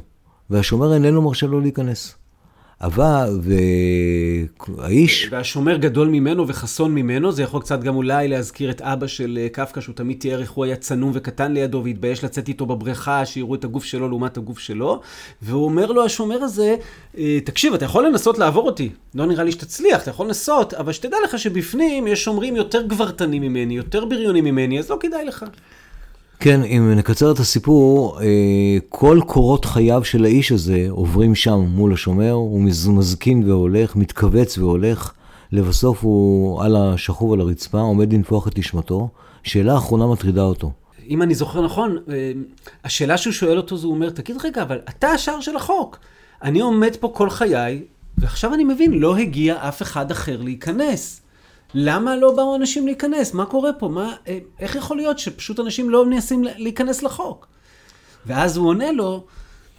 [0.49, 2.15] והשומר איננו מרשה לו להיכנס.
[2.83, 3.39] אבל,
[4.77, 9.39] והאיש, והשומר גדול ממנו וחסון ממנו, זה יכול קצת גם אולי להזכיר את אבא של
[9.41, 13.25] אה, קפקא, שהוא תמיד תיאר איך הוא היה צנום וקטן לידו, והתבייש לצאת איתו בבריכה,
[13.25, 15.01] שיראו את הגוף שלו לעומת הגוף שלו,
[15.41, 16.75] והוא אומר לו, השומר הזה,
[17.17, 20.91] "אה, תקשיב, אתה יכול לנסות לעבור אותי, לא נראה לי שתצליח, אתה יכול לנסות, אבל
[20.93, 25.45] שתדע לך שבפנים יש שומרים יותר גברתנים ממני, יותר בריונים ממני, אז לא כדאי לך.
[26.43, 28.25] כן, אם נקצר את הסיפור, אה,
[28.89, 34.57] כל קורות חייו של האיש הזה עוברים שם מול השומר, הוא מז- מזקין והולך, מתכווץ
[34.57, 35.11] והולך,
[35.51, 39.09] לבסוף הוא על השכוב על הרצפה, עומד לנפוח את נשמתו,
[39.43, 40.71] שאלה אחרונה מטרידה אותו.
[41.09, 42.31] אם אני זוכר נכון, אה,
[42.83, 45.97] השאלה שהוא שואל אותו זה, הוא אומר, תגיד רגע, אבל אתה השער של החוק.
[46.43, 47.81] אני עומד פה כל חיי,
[48.17, 51.21] ועכשיו אני מבין, לא הגיע אף אחד אחר להיכנס.
[51.73, 53.33] למה לא באו אנשים להיכנס?
[53.33, 53.87] מה קורה פה?
[53.87, 57.47] מה, אה, איך יכול להיות שפשוט אנשים לא מנסים להיכנס לחוק?
[58.25, 59.23] ואז הוא עונה לו,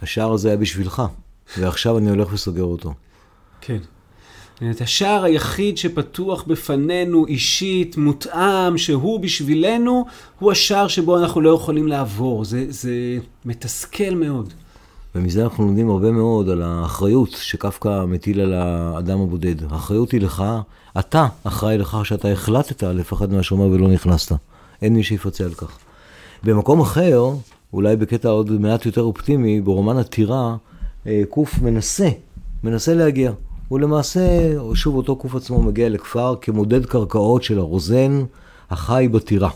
[0.01, 1.03] השער הזה היה בשבילך,
[1.57, 2.93] ועכשיו אני הולך וסוגר אותו.
[3.61, 3.77] כן.
[4.71, 10.05] את השער היחיד שפתוח בפנינו אישית, מותאם, שהוא בשבילנו,
[10.39, 12.45] הוא השער שבו אנחנו לא יכולים לעבור.
[12.45, 12.91] זה, זה
[13.45, 14.53] מתסכל מאוד.
[15.15, 19.55] ומזה אנחנו לומדים הרבה מאוד על האחריות שקפקא מטיל על האדם הבודד.
[19.69, 20.43] האחריות היא לך,
[20.99, 24.35] אתה אחראי לכך שאתה החלטת לפחד מהשומר ולא נכנסת.
[24.81, 25.77] אין מי שיפצה על כך.
[26.43, 27.29] במקום אחר,
[27.73, 30.55] אולי בקטע עוד מעט יותר אופטימי, ברומן הטירה,
[31.07, 32.09] אה, קוף מנסה,
[32.63, 33.31] מנסה להגיע.
[33.67, 34.21] הוא למעשה,
[34.73, 38.23] שוב אותו קוף עצמו מגיע לכפר כמודד קרקעות של הרוזן
[38.69, 39.49] החי בטירה.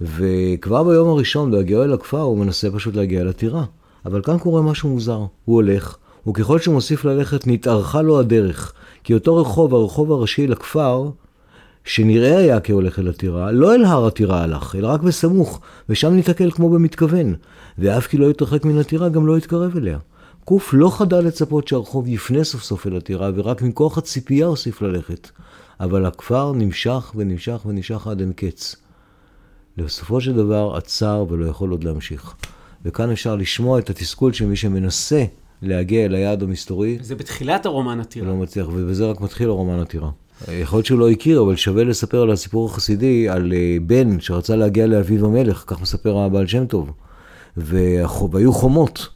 [0.00, 3.64] וכבר ביום הראשון בהגיעו אל הכפר הוא מנסה פשוט להגיע לטירה.
[4.06, 5.18] אבל כאן קורה משהו מוזר.
[5.44, 8.72] הוא הולך, וככל שהוא מוסיף ללכת, נתארכה לו הדרך.
[9.04, 11.10] כי אותו רחוב, הרחוב הראשי לכפר,
[11.84, 16.50] שנראה היה כהולך אל הטירה, לא אל הר הטירה הלך, אלא רק בסמוך, ושם ניתקל
[16.50, 17.34] כמו במתכוון.
[17.78, 19.98] ואף כי לא התרחק מן הטירה, גם לא התקרב אליה.
[20.44, 25.30] קוף לא חדל לצפות שהרחוב יפנה סוף סוף אל הטירה, ורק מכוח הציפייה הוסיף ללכת.
[25.80, 28.76] אבל הכפר נמשך ונמשך ונמשך עד אין קץ.
[29.76, 32.34] בסופו של דבר עצר ולא יכול עוד להמשיך.
[32.84, 35.24] וכאן אפשר לשמוע את התסכול של מי שמנסה
[35.62, 36.98] להגיע אל היעד המסתורי.
[37.00, 38.26] זה בתחילת הרומן עתירה.
[38.26, 40.10] לא מצליח, ובזה רק מתחיל הרומן עתירה.
[40.48, 44.56] יכול להיות שהוא לא הכיר, אבל שווה לספר על הסיפור החסידי, על אה, בן שרצה
[44.56, 46.92] להגיע לאביו המלך, כך מספר הבעל שם טוב.
[47.56, 49.08] והיו חומות,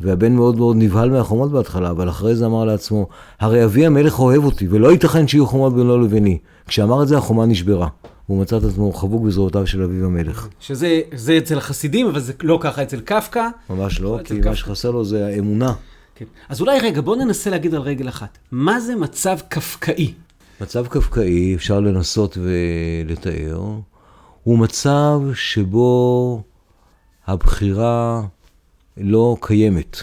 [0.00, 3.06] והבן מאוד מאוד נבהל מהחומות בהתחלה, אבל אחרי זה אמר לעצמו,
[3.40, 6.38] הרי אבי המלך אוהב אותי, ולא ייתכן שיהיו חומות בינו לביני.
[6.66, 7.88] כשאמר את זה, החומה נשברה.
[8.26, 10.48] הוא מצא את עצמו חבוק בזרועותיו של אביו המלך.
[10.60, 13.48] שזה זה אצל החסידים, אבל זה לא ככה אצל קפקא.
[13.70, 15.72] ממש לא, כי מה שחסר לו זה האמונה.
[16.14, 16.24] כן.
[16.48, 18.38] אז אולי רגע, בואו ננסה להגיד על רגל אחת.
[18.52, 20.12] מה זה מצב קפקאי?
[20.60, 23.60] מצב קפקאי, אפשר לנסות ולתאר,
[24.42, 26.42] הוא מצב שבו
[27.26, 28.22] הבחירה
[28.96, 29.96] לא קיימת.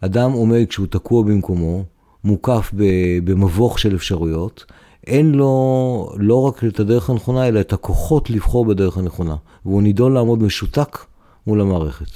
[0.00, 1.84] אדם עומד כשהוא תקוע במקומו,
[2.24, 2.70] מוקף
[3.24, 4.64] במבוך של אפשרויות,
[5.08, 9.36] אין לו לא רק את הדרך הנכונה, אלא את הכוחות לבחור בדרך הנכונה.
[9.64, 10.98] והוא נידון לעמוד משותק
[11.46, 12.06] מול המערכת.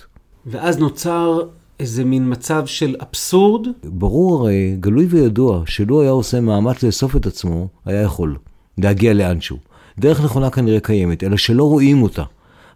[0.47, 1.41] ואז נוצר
[1.81, 3.69] איזה מין מצב של אבסורד.
[3.85, 8.37] ברור הרי, גלוי וידוע, שלו היה עושה מאמץ לאסוף את עצמו, היה יכול
[8.79, 9.57] להגיע לאנשהו.
[9.99, 12.23] דרך נכונה כנראה קיימת, אלא שלא רואים אותה.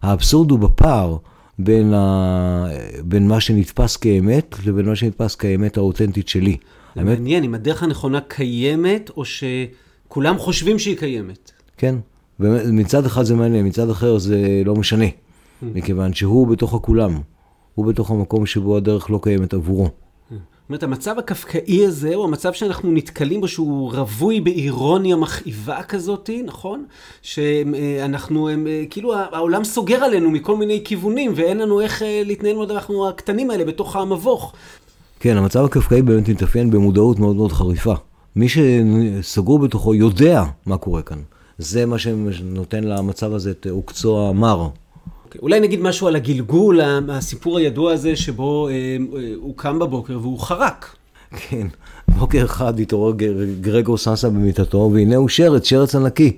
[0.01, 1.17] האבסורד הוא בפער
[1.59, 2.65] בין, ה...
[3.03, 6.57] בין מה שנתפס כאמת לבין מה שנתפס כאמת האותנטית שלי.
[6.95, 7.17] זה האמת...
[7.19, 9.25] מעניין, אם הדרך הנכונה קיימת, או
[10.07, 11.51] שכולם חושבים שהיא קיימת.
[11.77, 11.95] כן,
[12.71, 15.65] מצד אחד זה מעניין, מצד אחר זה לא משנה, mm.
[15.73, 17.19] מכיוון שהוא בתוך הכולם.
[17.75, 19.89] הוא בתוך המקום שבו הדרך לא קיימת עבורו.
[20.29, 26.29] זאת אומרת, המצב הקפקאי הזה הוא המצב שאנחנו נתקלים בו, שהוא רווי באירוניה מכאיבה כזאת,
[26.45, 26.85] נכון?
[27.21, 32.71] שאנחנו, הם, כאילו העולם סוגר עלינו מכל מיני כיוונים, ואין לנו איך אה, להתנהל מאוד,
[32.71, 34.53] אנחנו הקטנים האלה בתוך המבוך.
[35.19, 37.93] כן, המצב הקפקאי באמת מתאפיין במודעות מאוד מאוד חריפה.
[38.37, 41.17] מי שסגור בתוכו יודע מה קורה כאן.
[41.57, 44.69] זה מה שנותן למצב הזה את עוקצו המר.
[45.25, 50.19] אוקיי, אולי נגיד משהו על הגלגול, הסיפור הידוע הזה שבו אה, אה, הוא קם בבוקר
[50.21, 50.95] והוא חרק.
[51.31, 51.67] כן,
[52.07, 53.13] בוקר אחד התעורר
[53.61, 56.37] גרגור סנסה במיטתו, והנה הוא שרץ, שרץ ענקי.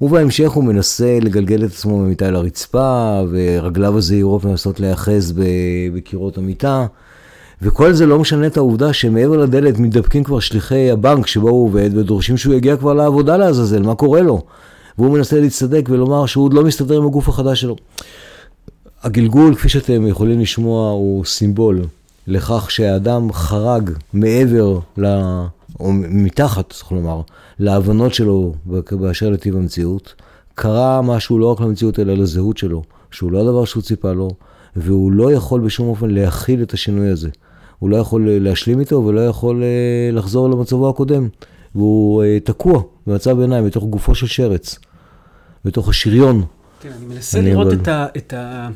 [0.00, 5.34] ובהמשך הוא מנסה לגלגל את עצמו ממיטה אל הרצפה, ורגליו הזהירות מנסות להיאחז
[5.94, 6.86] בקירות המיטה.
[7.62, 11.90] וכל זה לא משנה את העובדה שמעבר לדלת מתדפקים כבר שליחי הבנק שבו הוא עובד,
[11.96, 14.42] ודורשים שהוא יגיע כבר לעבודה לעזאזל, מה קורה לו?
[14.98, 17.76] והוא מנסה להצטדק ולומר שהוא עוד לא מסתדר עם הגוף החדש שלו.
[19.02, 21.82] הגלגול, כפי שאתם יכולים לשמוע, הוא סימבול
[22.26, 25.06] לכך שהאדם חרג מעבר, ל...
[25.80, 27.20] או מתחת, צריך לומר,
[27.58, 28.54] להבנות שלו
[28.90, 30.14] באשר לטיב המציאות.
[30.54, 34.30] קרה משהו לא רק למציאות אלא לזהות שלו, שהוא לא הדבר שהוא ציפה לו,
[34.76, 37.28] והוא לא יכול בשום אופן להכיל את השינוי הזה.
[37.78, 41.28] הוא לא יכול להשלים איתו ולא יכול אה, לחזור למצבו הקודם.
[41.74, 44.78] והוא אה, תקוע במצב ביניים, בתוך גופו של שרץ,
[45.64, 46.44] בתוך השריון.
[46.80, 48.68] כן, אני מנסה לראות את, ה, את, ה,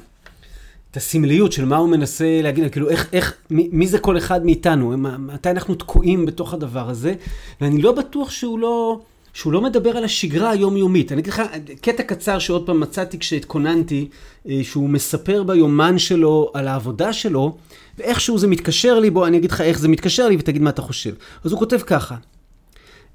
[0.90, 4.44] את הסמליות של מה הוא מנסה להגיד, כאילו איך, איך, מי, מי זה כל אחד
[4.44, 7.14] מאיתנו, מתי אנחנו תקועים בתוך הדבר הזה,
[7.60, 9.00] ואני לא בטוח שהוא לא...
[9.38, 11.12] שהוא לא מדבר על השגרה היומיומית.
[11.12, 11.42] אני אגיד לך
[11.80, 14.08] קטע קצר שעוד פעם מצאתי כשהתכוננתי,
[14.48, 17.56] אה, שהוא מספר ביומן שלו על העבודה שלו,
[17.98, 20.82] ואיכשהו זה מתקשר לי, בוא אני אגיד לך איך זה מתקשר לי ותגיד מה אתה
[20.82, 21.14] חושב.
[21.44, 22.14] אז הוא כותב ככה,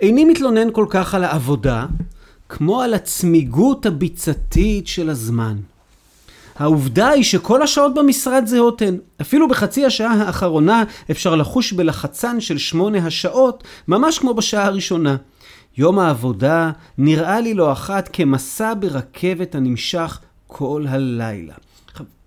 [0.02, 1.86] איני מתלונן כל כך על העבודה,
[2.50, 5.58] כמו על הצמיגות הביצתית של הזמן.
[6.56, 8.98] העובדה היא שכל השעות במשרד זהות הן.
[9.22, 15.16] אפילו בחצי השעה האחרונה אפשר לחוש בלחצן של שמונה השעות, ממש כמו בשעה הראשונה.
[15.78, 21.54] יום העבודה נראה לי לא אחת כמסע ברכבת הנמשך כל הלילה.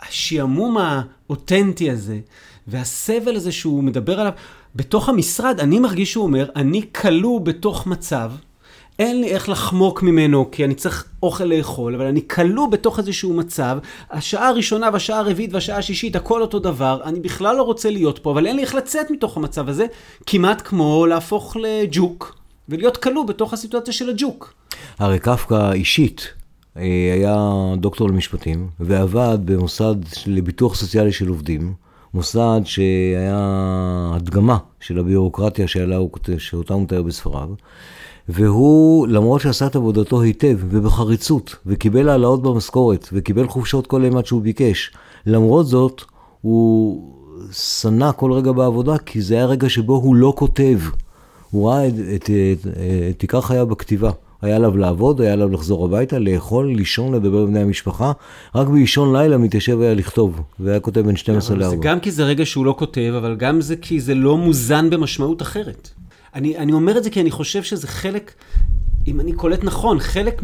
[0.01, 2.19] השעמום האותנטי הזה,
[2.67, 4.33] והסבל הזה שהוא מדבר עליו,
[4.75, 8.33] בתוך המשרד, אני מרגיש שהוא אומר, אני כלוא בתוך מצב,
[8.99, 13.35] אין לי איך לחמוק ממנו, כי אני צריך אוכל לאכול, אבל אני כלוא בתוך איזשהו
[13.35, 13.79] מצב,
[14.11, 18.31] השעה הראשונה והשעה הרביעית והשעה השישית, הכל אותו דבר, אני בכלל לא רוצה להיות פה,
[18.31, 19.87] אבל אין לי איך לצאת מתוך המצב הזה,
[20.27, 24.55] כמעט כמו להפוך לג'וק, ולהיות כלוא בתוך הסיטואציה של הג'וק.
[24.98, 26.29] הרי קפקא אישית
[26.76, 26.83] אה,
[27.14, 29.94] היה דוקטור למשפטים, ועבד במוסד
[30.26, 31.74] לביטוח סוציאלי של עובדים.
[32.14, 35.98] מוסד שהיה הדגמה של הביורוקרטיה שעלה,
[36.38, 37.48] שאותה הוא מתאר בספריו,
[38.29, 44.42] והוא, למרות שעשה את עבודתו היטב ובחריצות, וקיבל העלאות במשכורת, וקיבל חופשות כל אימת שהוא
[44.42, 44.90] ביקש,
[45.26, 46.02] למרות זאת,
[46.40, 47.02] הוא
[47.52, 50.79] שנא כל רגע בעבודה, כי זה היה רגע שבו הוא לא כותב.
[51.57, 52.66] הוא ראה את, את, את,
[53.11, 54.11] את עיקר חייו בכתיבה.
[54.42, 58.12] היה עליו לעבוד, היה עליו לחזור הביתה, לאכול, לישון, לדבר עם בני המשפחה.
[58.55, 61.69] רק באישון לילה מתיישב היה לכתוב, והיה כותב בין 12 ל-4.
[61.69, 64.90] זה גם כי זה רגע שהוא לא כותב, אבל גם זה כי זה לא מוזן
[64.90, 65.90] במשמעות אחרת.
[66.35, 68.33] אני, אני אומר את זה כי אני חושב שזה חלק,
[69.07, 70.42] אם אני קולט נכון, חלק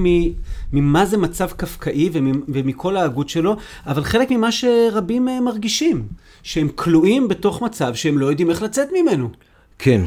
[0.72, 2.11] ממה זה מצב קפקאי
[2.48, 6.03] ומכל ההגות שלו, אבל חלק ממה שרבים אה, מרגישים,
[6.42, 9.29] שהם כלואים בתוך מצב שהם לא יודעים איך לצאת ממנו.
[9.79, 10.01] כן,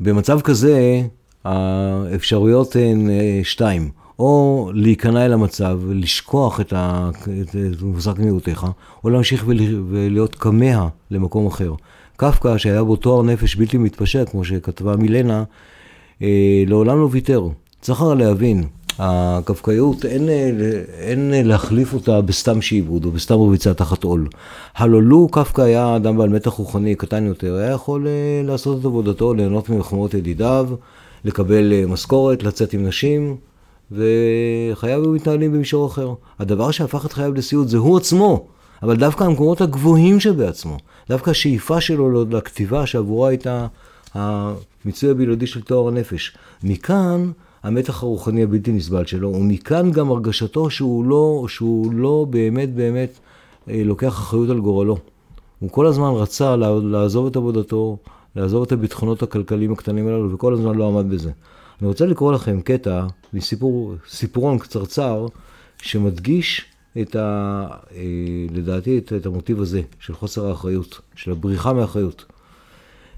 [0.00, 1.02] במצב כזה
[1.44, 3.90] האפשרויות הן אה, שתיים.
[4.18, 6.72] או להיכנע אל המצב, לשכוח את,
[7.82, 8.66] מושג מיעוטיך,
[9.04, 9.44] או להמשיך
[9.90, 11.72] ולהיות כמה למקום אחר.
[12.16, 15.44] קפקא, שהיה בו תואר נפש בלתי מתפשר, כמו שכתבה מילנה,
[16.22, 17.48] אה, לעולם לא ויתר.
[17.80, 18.64] צריך להבין,
[18.98, 20.28] הקפקאיות, אין,
[20.98, 24.28] אין להחליף אותה בסתם שעבוד או בסתם רביצה תחת עול.
[24.76, 28.84] הלא לו קפקא היה אדם בעל מתח רוחני קטן יותר, היה יכול אה, לעשות את
[28.84, 30.68] עבודתו, ליהנות ממחמאות ידידיו,
[31.24, 33.36] לקבל אה, משכורת, לצאת עם נשים,
[33.92, 36.14] וחייו היו מתנהלים במישור אחר.
[36.38, 38.46] הדבר שהפך את חייו לסיוט זה הוא עצמו,
[38.82, 40.76] אבל דווקא המקומות הגבוהים שבעצמו,
[41.08, 43.66] דווקא השאיפה שלו לכתיבה שעבורה הייתה
[44.14, 46.36] המיצוי הבלעדי של טוהר הנפש.
[46.62, 47.30] מכאן
[47.66, 53.18] המתח הרוחני הבלתי נסבל שלו, ומכאן גם הרגשתו שהוא לא, שהוא לא באמת באמת
[53.68, 54.98] אה, לוקח אחריות על גורלו.
[55.58, 57.96] הוא כל הזמן רצה לעזוב את עבודתו,
[58.36, 61.30] לעזוב את הביטחונות הכלכליים הקטנים הללו, וכל הזמן לא עמד בזה.
[61.80, 63.94] אני רוצה לקרוא לכם קטע מסיפור,
[64.60, 65.26] קצרצר,
[65.82, 66.64] שמדגיש
[67.00, 67.66] את ה...
[67.96, 68.02] אה,
[68.50, 72.24] לדעתי את, את המוטיב הזה, של חוסר האחריות, של הבריחה מאחריות.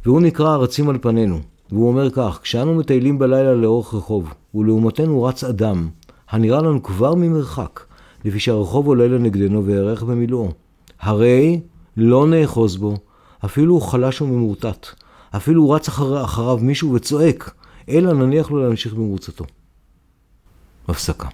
[0.04, 1.40] והוא נקרא ארצים על פנינו.
[1.72, 5.88] והוא אומר כך, כשאנו מטיילים בלילה לאורך רחוב, ולעומתנו רץ אדם,
[6.30, 7.80] הנראה לנו כבר ממרחק,
[8.24, 10.48] לפי שהרחוב עולה לנגדנו ויארך במילואו.
[11.00, 11.60] הרי
[11.96, 12.96] לא נאחוז בו,
[13.44, 14.86] אפילו הוא חלש וממורטט,
[15.36, 17.54] אפילו הוא רץ אחר, אחריו מישהו וצועק,
[17.88, 19.44] אלא נניח לו להמשיך במרוצתו.
[20.88, 21.28] הפסקה.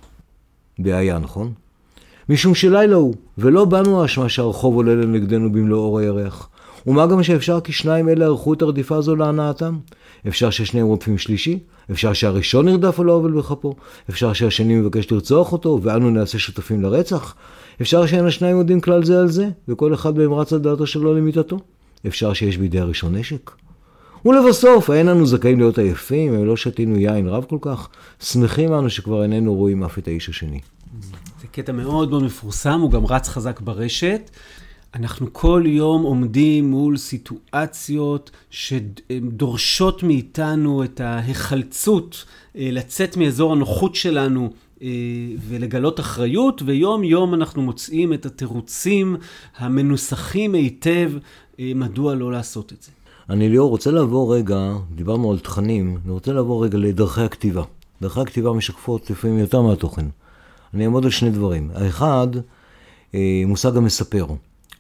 [0.79, 1.53] בעיה, נכון?
[2.29, 6.49] משום שלילה הוא, ולא באנו האשמה שהרחוב עולה לנגדנו במלוא אור הירח.
[6.87, 9.79] ומה גם שאפשר כי שניים אלה ערכו את הרדיפה הזו להנאתם?
[10.29, 11.59] אפשר ששניהם רודפים שלישי?
[11.91, 13.75] אפשר שהראשון נרדף על העוול בכפו?
[14.11, 17.35] אפשר שהשני מבקש לרצוח אותו, ואנו נעשה שותפים לרצח?
[17.81, 21.15] אפשר שאין השניים יודעים כלל זה על זה, וכל אחד מהם רץ על דעתו שלו
[21.15, 21.59] למיטתו?
[22.07, 23.51] אפשר שיש בידי הראשון נשק?
[24.25, 27.89] ולבסוף, האין אנו זכאים להיות עייפים, אם לא שתינו יין רב כל כך?
[28.21, 30.61] שמחים אנו שכבר איננו רואים אף את האיש השני.
[31.41, 34.31] זה קטע מאוד מאוד מפורסם, הוא גם רץ חזק ברשת.
[34.95, 42.25] אנחנו כל יום עומדים מול סיטואציות שדורשות מאיתנו את ההיחלצות,
[42.57, 44.51] אה, לצאת מאזור הנוחות שלנו
[44.83, 44.89] אה,
[45.49, 49.17] ולגלות אחריות, ויום יום אנחנו מוצאים את התירוצים
[49.57, 51.11] המנוסחים היטב
[51.61, 52.91] אה, מדוע לא לעשות את זה.
[53.31, 57.63] אני ליאור רוצה לעבור רגע, דיברנו על תכנים, אני רוצה לעבור רגע לדרכי הכתיבה.
[58.03, 60.07] דרכי הכתיבה משקפות לפעמים יותר מהתוכן.
[60.75, 61.71] אני אעמוד על שני דברים.
[61.75, 62.27] האחד,
[63.47, 64.27] מושג המספר.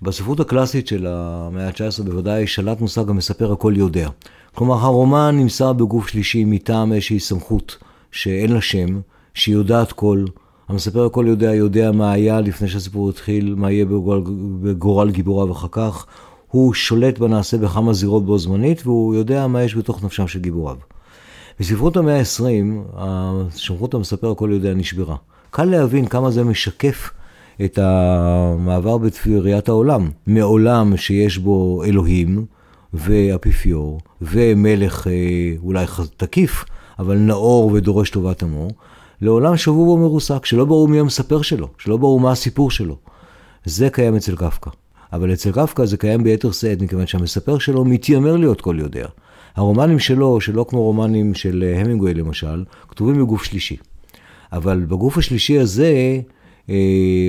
[0.04, 4.08] בספרות הקלאסית של המאה ה-19 בוודאי שלט מושג המספר הכל יודע.
[4.54, 7.78] כלומר, הרומן נמסר בגוף שלישי מטעם איזושהי סמכות
[8.12, 9.00] שאין לה שם,
[9.34, 10.24] שהיא יודעת כל.
[10.68, 14.22] המספר הכל יודע, יודע מה היה לפני שהסיפור התחיל, מה יהיה בגורל,
[14.62, 16.06] בגורל גיבוריו אחר כך.
[16.50, 20.76] הוא שולט בנעשה בכמה זירות בו זמנית, והוא יודע מה יש בתוך נפשם של גיבוריו.
[21.60, 22.98] בספרות המאה ה-20,
[23.50, 25.16] סמכות המספר הכל יודע נשברה.
[25.50, 27.10] קל להבין כמה זה משקף
[27.64, 32.46] את המעבר בראיית העולם, מעולם שיש בו אלוהים
[32.94, 35.12] ואפיפיור ומלך אה,
[35.62, 35.84] אולי
[36.16, 36.64] תקיף,
[36.98, 38.68] אבל נאור ודורש טובת עמו,
[39.20, 42.96] לעולם שבו בו מרוסק, שלא ברור מי המספר שלו, שלא ברור מה הסיפור שלו.
[43.64, 44.70] זה קיים אצל קפקא.
[45.12, 49.06] אבל אצל קפקא זה קיים ביתר שאת, מכיוון שהמספר שלו מתיימר להיות כל יודע.
[49.56, 53.76] הרומנים שלו, שלא כמו רומנים של אה, המינגווי למשל, כתובים בגוף שלישי.
[54.52, 56.20] אבל בגוף השלישי הזה,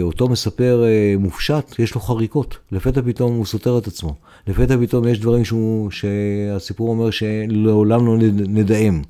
[0.02, 2.58] אותו מספר אה, מופשט, יש לו חריקות.
[2.72, 4.16] לפתע פתאום הוא סותר את עצמו.
[4.48, 8.18] לפתע פתאום יש דברים שהוא, שהסיפור אומר שלעולם לא
[8.48, 9.02] נדהם.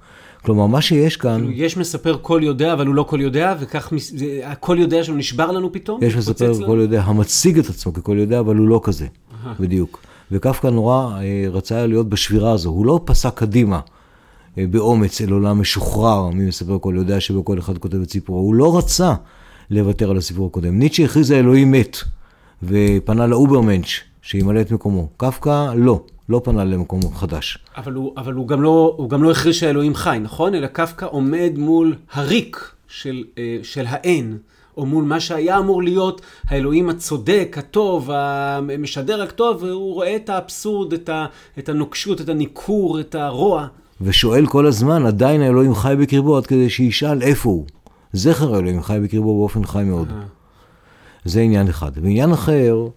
[0.42, 1.42] כלומר, מה שיש כאן...
[1.42, 3.94] כאילו, יש מספר כל יודע, אבל הוא לא כל יודע, וכך
[4.44, 6.04] הכל יודע שלו נשבר לנו פתאום?
[6.04, 9.08] יש מספר כל יודע המציג את עצמו ככל יודע, אבל הוא לא כזה,
[9.60, 10.00] בדיוק.
[10.32, 13.80] וקפקא נורא אה, רצה להיות בשבירה הזו, הוא לא פסק קדימה.
[14.58, 18.40] באומץ אל עולם משוחרר, מי מספר כל יודע שבכל אחד כותב את סיפורו.
[18.40, 19.14] הוא לא רצה
[19.70, 20.80] לוותר על הסיפור הקודם.
[20.80, 21.98] ניטשה הכריז האלוהים מת,
[22.64, 23.88] ופנה לאוברמנץ'
[24.22, 25.08] שימלא את מקומו.
[25.18, 27.58] קפקא לא, לא פנה למקום חדש.
[27.78, 30.56] אבל הוא, אבל הוא גם לא, הוא גם לא הכריז שהאלוהים חי, נכון?
[30.56, 34.38] אלא קפקא עומד מול הריק של, אה, של האין.
[34.78, 40.94] או מול מה שהיה אמור להיות האלוהים הצודק, הטוב, המשדר הטוב, והוא רואה את האבסורד,
[40.94, 41.26] את, ה,
[41.60, 43.68] את הנוקשות, את הניכור, את הרוע.
[44.02, 47.66] ושואל כל הזמן, עדיין האלוהים חי בקרבו, עד כדי שישאל איפה הוא.
[48.14, 50.08] זכר האלוהים חי בקרבו באופן חי מאוד.
[51.26, 51.92] זה עניין אחד.
[51.96, 52.88] ועניין אחר...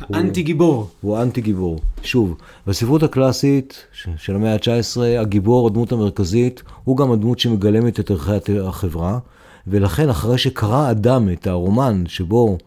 [0.00, 0.88] האנטי גיבור.
[1.00, 1.78] הוא אנטי גיבור.
[2.02, 3.84] שוב, בספרות הקלאסית
[4.16, 9.18] של המאה ה-19, הגיבור, הדמות המרכזית, הוא גם הדמות שמגלמת את ערכי החברה,
[9.66, 12.58] ולכן אחרי שקרא אדם את הרומן שבו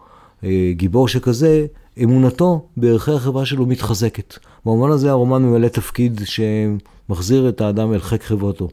[0.43, 1.65] אה, גיבור שכזה,
[2.03, 4.37] אמונתו בערכי החברה שלו מתחזקת.
[4.65, 8.67] במובן הזה הרומן ממלא תפקיד שמחזיר את האדם אל חיק חברתו.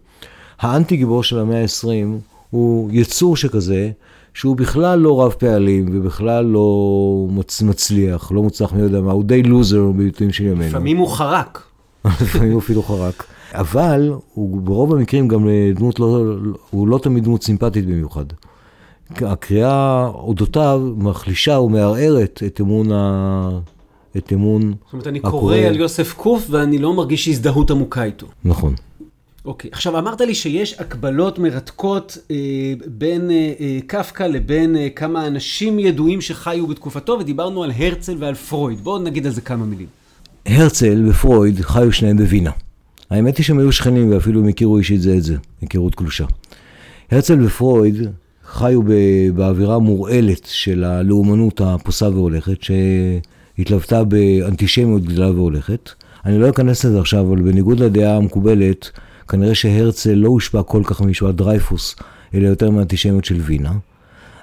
[0.59, 2.21] האנטי גיבור של המאה ה-20
[2.51, 3.91] הוא יצור שכזה,
[4.35, 7.63] שהוא בכלל לא רב פעלים ובכלל לא מצ...
[7.63, 10.69] מצליח, לא מוצלח מי יודע מה, הוא די לוזר בביטויים של ימינו.
[10.69, 11.63] לפעמים הוא חרק.
[12.05, 13.25] לפעמים הוא אפילו חרק.
[13.55, 16.37] אבל הוא ברוב המקרים גם דמות לא,
[16.71, 18.25] הוא לא תמיד דמות סימפטית במיוחד.
[19.17, 23.49] הקריאה אודותיו מחלישה ומערערת את אמון ה...
[24.17, 28.27] את אמון זאת אומרת, אני קורא על יוסף קוף ואני לא מרגיש הזדהות עמוקה איתו.
[28.45, 28.75] נכון.
[29.45, 32.37] אוקיי, עכשיו אמרת לי שיש הקבלות מרתקות אה,
[32.87, 38.35] בין אה, אה, קפקא לבין אה, כמה אנשים ידועים שחיו בתקופתו, ודיברנו על הרצל ועל
[38.35, 38.81] פרויד.
[38.81, 39.87] בואו נגיד על זה כמה מילים.
[40.47, 42.51] הרצל ופרויד חיו שניהם בווינה.
[43.11, 46.25] האמת היא שהם היו שכנים ואפילו הם הכירו אישית זה את זה, היכרות קלושה.
[47.11, 47.97] הרצל ופרויד
[48.45, 48.83] חיו
[49.35, 55.91] באווירה המורעלת של הלאומנות הפוסה והולכת, שהתלוותה באנטישמיות גדולה והולכת.
[56.25, 58.91] אני לא אכנס לזה עכשיו, אבל בניגוד לדעה המקובלת,
[59.29, 61.97] כנראה שהרצל לא הושפע כל כך ממשפט דרייפוס,
[62.35, 63.73] אלא יותר מהאנטישמיות של וינה.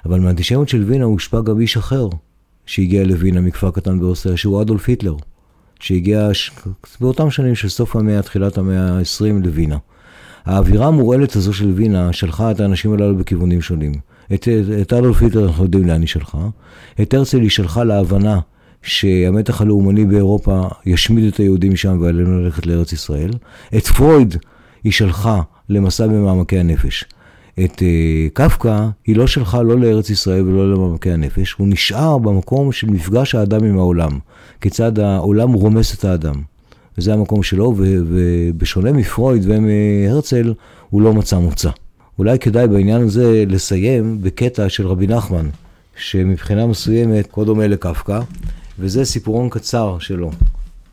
[0.06, 2.08] אבל מהאנטישמיות של וינה הושפע גם איש אחר,
[2.66, 5.16] שהגיע לווינה מכפר קטן באוסטריה, שהוא אדולף היטלר,
[5.80, 6.30] שהגיע.
[7.00, 9.76] באותם שנים של סוף המאה, תחילת המאה ה-20 לווינה.
[10.44, 13.92] האווירה המורעלת הזו של וינה שלחה את האנשים הללו בכיוונים שונים.
[14.34, 14.48] את,
[14.82, 16.48] את אדולף היטלר אנחנו יודעים לאן היא שלחה.
[17.02, 18.40] את הרצל היא שלחה להבנה
[18.82, 23.30] שהמתח הלאומני באירופה ישמיד את היהודים שם ועלינו ללכת לארץ ישראל.
[23.76, 24.36] את פרויד
[24.86, 27.04] היא שלחה למסע במעמקי הנפש.
[27.64, 27.82] את uh,
[28.32, 33.34] קפקא היא לא שלחה לא לארץ ישראל ולא למעמקי הנפש, הוא נשאר במקום של מפגש
[33.34, 34.18] האדם עם העולם,
[34.60, 36.34] כיצד העולם רומס את האדם.
[36.98, 40.54] וזה המקום שלו, ובשונה מפרויד ומהרצל,
[40.90, 41.70] הוא לא מצא מוצא.
[42.18, 45.48] אולי כדאי בעניין הזה לסיים בקטע של רבי נחמן,
[45.96, 48.20] שמבחינה מסוימת כה דומה לקפקא,
[48.78, 50.30] וזה סיפורון קצר שלו,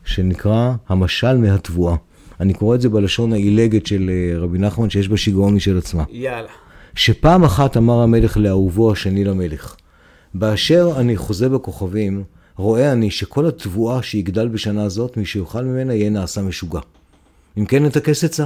[0.04, 1.96] שנקרא המשל מהתבואה.
[2.40, 6.04] אני קורא את זה בלשון העילגת של אה, רבי נחמן, שיש בה שיגעון משל עצמה.
[6.10, 6.48] יאללה.
[6.94, 9.76] שפעם אחת אמר המלך לאהובו השני למלך,
[10.34, 12.24] באשר אני חוזה בכוכבים,
[12.56, 16.80] רואה אני שכל התבואה שיגדל בשנה זאת, מי שיאכל ממנה יהיה נעשה משוגע.
[17.58, 18.44] אם כן נטכס עצה.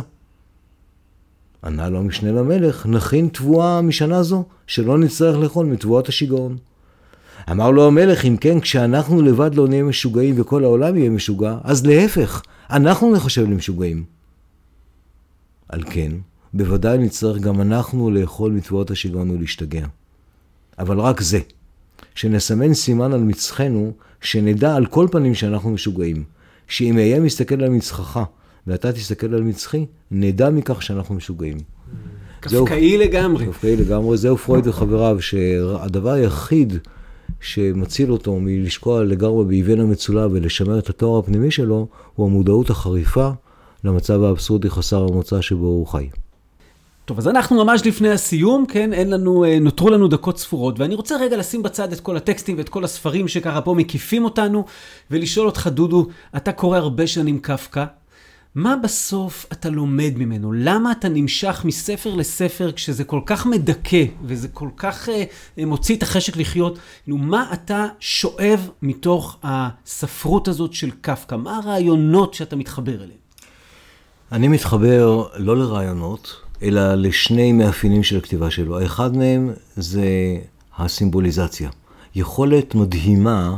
[1.65, 6.57] ענה לו המשנה למלך, נכין תבואה משנה זו, שלא נצטרך לאכול מתבואת השיגעון.
[7.51, 11.87] אמר לו המלך, אם כן, כשאנחנו לבד לא נהיה משוגעים וכל העולם יהיה משוגע, אז
[11.87, 14.05] להפך, אנחנו נחשב למשוגעים.
[15.69, 16.13] על כן,
[16.55, 19.87] בוודאי נצטרך גם אנחנו לאכול מתבואות השיגעון ולהשתגע.
[20.79, 21.41] אבל רק זה,
[22.15, 26.25] שנסמן סימן על מצחנו, שנדע על כל פנים שאנחנו משוגעים.
[26.69, 28.21] שאם אהיה מסתכל על מצחך,
[28.67, 31.59] ואתה תסתכל על מצחי, נדע מכך שאנחנו משוגעים.
[32.41, 33.47] קפקאי לגמרי.
[33.47, 36.75] קפקאי לגמרי, זהו פרויד וחבריו, שהדבר היחיד
[37.41, 43.31] שמציל אותו מלשקוע לגמרי באבן המצולע ולשמר את התואר הפנימי שלו, הוא המודעות החריפה
[43.85, 46.09] למצב האבסורדי חסר המוצא שבו הוא חי.
[47.05, 48.93] טוב, אז אנחנו ממש לפני הסיום, כן?
[48.93, 52.59] אין לנו, אה, נותרו לנו דקות ספורות, ואני רוצה רגע לשים בצד את כל הטקסטים
[52.59, 54.65] ואת כל הספרים שככה פה מקיפים אותנו,
[55.11, 57.85] ולשאול אותך, דודו, אתה קורא הרבה שנים קפקא,
[58.59, 60.53] מה בסוף אתה לומד ממנו?
[60.53, 66.03] למה אתה נמשך מספר לספר כשזה כל כך מדכא וזה כל כך uh, מוציא את
[66.03, 66.79] החשק לחיות?
[67.07, 71.35] נו, מה אתה שואב מתוך הספרות הזאת של קפקא?
[71.35, 73.19] מה הרעיונות שאתה מתחבר אליהם?
[74.33, 78.79] אני מתחבר לא לרעיונות, אלא לשני מאפיינים של הכתיבה שלו.
[78.79, 80.07] האחד מהם זה
[80.79, 81.71] הסימבוליזציה.
[82.15, 83.57] יכולת מדהימה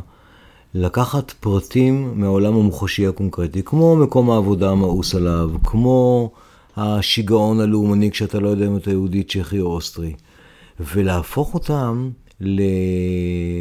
[0.74, 6.30] לקחת פרטים מהעולם המוחשי הקונקרטי, כמו מקום העבודה המאוס עליו, כמו
[6.76, 10.12] השיגעון הלאומני כשאתה לא יודע אם אתה יהודי, צ'כי או אוסטרי,
[10.80, 12.10] ולהפוך אותם
[12.40, 13.54] לסמל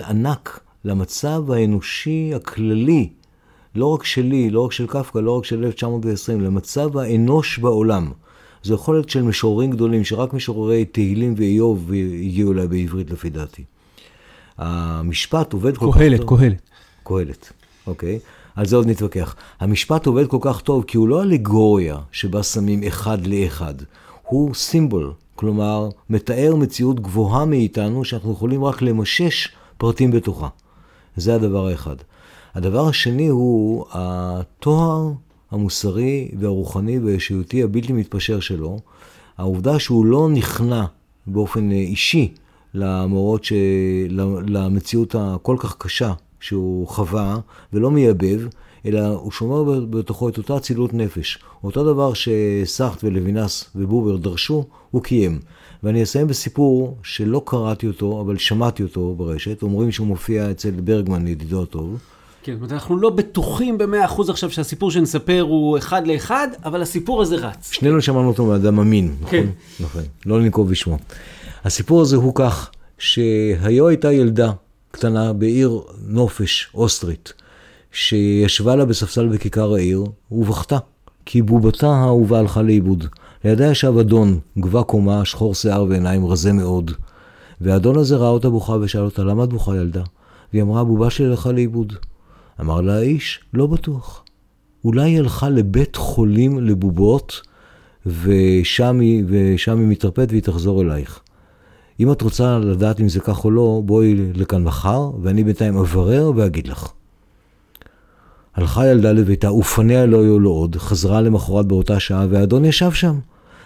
[0.00, 3.08] ענק למצב האנושי הכללי,
[3.74, 8.10] לא רק שלי, לא רק של קפקא, לא רק של 1920, למצב האנוש בעולם.
[8.62, 11.90] זו יכולת של משוררים גדולים, שרק משוררי תהילים ואיוב
[12.22, 13.64] הגיעו אליה בעברית לפי דעתי.
[14.58, 16.02] המשפט עובד כל כך טוב.
[16.02, 16.60] קהלת, קהלת.
[17.04, 17.52] קהלת,
[17.86, 18.18] אוקיי.
[18.56, 19.36] על זה עוד נתווכח.
[19.60, 23.74] המשפט עובד כל כך טוב כי הוא לא אלגוריה שבה שמים אחד לאחד.
[24.22, 29.48] הוא סימבול, כלומר, מתאר מציאות גבוהה מאיתנו שאנחנו יכולים רק למשש
[29.78, 30.48] פרטים בתוכה.
[31.16, 31.96] זה הדבר האחד.
[32.54, 35.12] הדבר השני הוא התואר
[35.50, 38.78] המוסרי והרוחני והאישיותי הבלתי מתפשר שלו,
[39.38, 40.84] העובדה שהוא לא נכנע
[41.26, 42.34] באופן אישי
[42.76, 43.52] למורות, ש...
[44.46, 47.38] למציאות הכל כך קשה שהוא חווה,
[47.72, 48.40] ולא מייבב,
[48.86, 51.38] אלא הוא שומר בתוכו את אותה אצילות נפש.
[51.64, 55.38] אותו דבר שסאחט ולוינס ובובר דרשו, הוא קיים.
[55.82, 59.62] ואני אסיים בסיפור שלא קראתי אותו, אבל שמעתי אותו ברשת.
[59.62, 61.98] אומרים שהוא מופיע אצל ברגמן, ידידו הטוב.
[62.42, 66.82] כן, זאת אומרת, אנחנו לא בטוחים במאה אחוז עכשיו שהסיפור שנספר הוא אחד לאחד, אבל
[66.82, 67.72] הסיפור הזה רץ.
[67.72, 69.30] שנינו שמענו אותו מאדם אמין, נכון?
[69.30, 69.46] כן.
[69.80, 70.98] נכון, לא לנקוב בשמו.
[71.66, 74.52] הסיפור הזה הוא כך, שהיו הייתה ילדה
[74.90, 77.32] קטנה בעיר נופש, אוסטרית,
[77.92, 80.78] שישבה לה בספסל בכיכר העיר, ובכתה,
[81.24, 83.04] כי בובתה האהובה הלכה לאיבוד.
[83.44, 86.90] לידה ישב אדון, גבה קומה, שחור שיער ועיניים רזה מאוד.
[87.60, 90.02] והאדון הזה ראה אותה בוכה ושאל אותה, למה את בוכה ילדה?
[90.52, 91.92] והיא אמרה, הבובה שלי הלכה לאיבוד.
[92.60, 94.24] אמר לה האיש, לא בטוח.
[94.84, 97.40] אולי היא הלכה לבית חולים לבובות,
[98.06, 101.20] ושם היא, ושם היא מתרפאת והיא תחזור אלייך.
[102.00, 106.32] אם את רוצה לדעת אם זה כך או לא, בואי לכאן מחר, ואני בינתיים אברר
[106.36, 106.88] ואגיד לך.
[108.54, 113.18] הלכה ילדה לביתה, ופניה לא היו לו עוד, חזרה למחרת באותה שעה, והאדון ישב שם.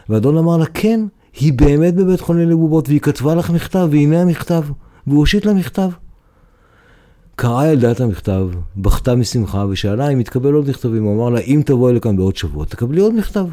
[0.09, 1.01] והאדון אמר לה, כן,
[1.41, 4.62] היא באמת בבית חולים לבובות, והיא כתבה לך מכתב, והנה המכתב.
[5.07, 5.91] והוא הושיט לה מכתב.
[7.37, 11.05] קראה ילדה את המכתב, בכתה משמחה, ושאלה אם יתקבל עוד מכתבים.
[11.05, 13.47] הוא אמר לה, אם תבואי לכאן בעוד שבוע, תקבלי עוד מכתב.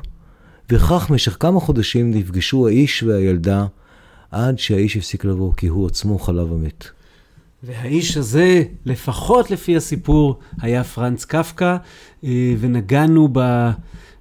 [0.70, 3.66] וכך במשך כמה חודשים נפגשו האיש והילדה,
[4.32, 6.88] עד שהאיש הפסיק לבוא, כי הוא עצמו חלה ומת.
[7.64, 11.78] והאיש הזה, לפחות לפי הסיפור, היה פרנץ קפקא,
[12.24, 13.70] אה, ונגענו ב,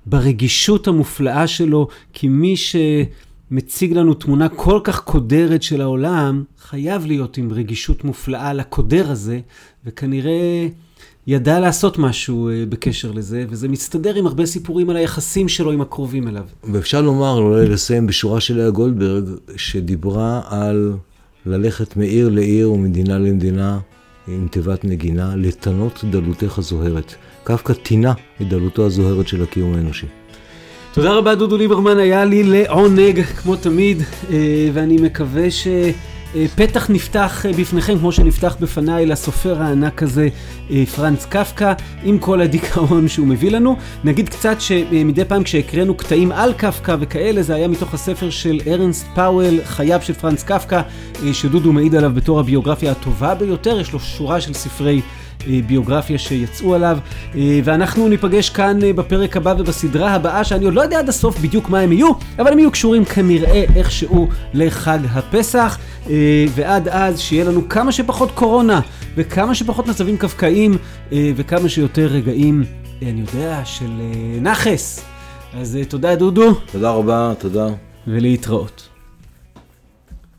[0.07, 7.37] ברגישות המופלאה שלו, כי מי שמציג לנו תמונה כל כך קודרת של העולם, חייב להיות
[7.37, 9.41] עם רגישות מופלאה לקודר הזה,
[9.85, 10.69] וכנראה
[11.27, 15.81] ידע לעשות משהו אה, בקשר לזה, וזה מסתדר עם הרבה סיפורים על היחסים שלו עם
[15.81, 16.45] הקרובים אליו.
[16.65, 19.25] ואפשר לומר, אולי לסיים בשורה של לאה גולדברג,
[19.57, 20.93] שדיברה על
[21.47, 23.79] ללכת מעיר לעיר ומדינה למדינה
[24.29, 27.15] עם תיבת נגינה, לתנות דלותך הזוהרת.
[27.45, 30.07] קפקא טינה את דלותו הזוהרת של הקיום האנושי.
[30.93, 35.67] תודה רבה דודו ליברמן, היה לי לעונג כמו תמיד, אה, ואני מקווה ש...
[36.37, 40.29] אה, פתח נפתח אה, בפניכם, כמו שנפתח בפניי, לסופר הענק הזה,
[40.71, 41.73] אה, פרנץ קפקא,
[42.05, 43.77] עם כל הדיכאון שהוא מביא לנו.
[44.05, 49.07] נגיד קצת שמדי פעם כשהקראנו קטעים על קפקא וכאלה, זה היה מתוך הספר של ארנסט
[49.15, 50.81] פאוול, חייו של פרנץ קפקא,
[51.33, 55.01] שדודו מעיד עליו בתור הביוגרפיה הטובה ביותר, יש לו שורה של ספרי...
[55.67, 56.99] ביוגרפיה שיצאו עליו,
[57.65, 61.81] ואנחנו ניפגש כאן בפרק הבא ובסדרה הבאה, שאני עוד לא יודע עד הסוף בדיוק מה
[61.81, 65.79] הם יהיו, אבל הם יהיו קשורים כנראה איכשהו לחג הפסח,
[66.55, 68.81] ועד אז שיהיה לנו כמה שפחות קורונה,
[69.17, 70.77] וכמה שפחות מצבים קפקאיים,
[71.13, 72.65] וכמה שיותר רגעים,
[73.03, 73.91] אני יודע, של
[74.43, 75.05] נכס.
[75.61, 76.55] אז תודה דודו.
[76.73, 77.67] תודה רבה, תודה.
[78.07, 78.96] ולהתראות.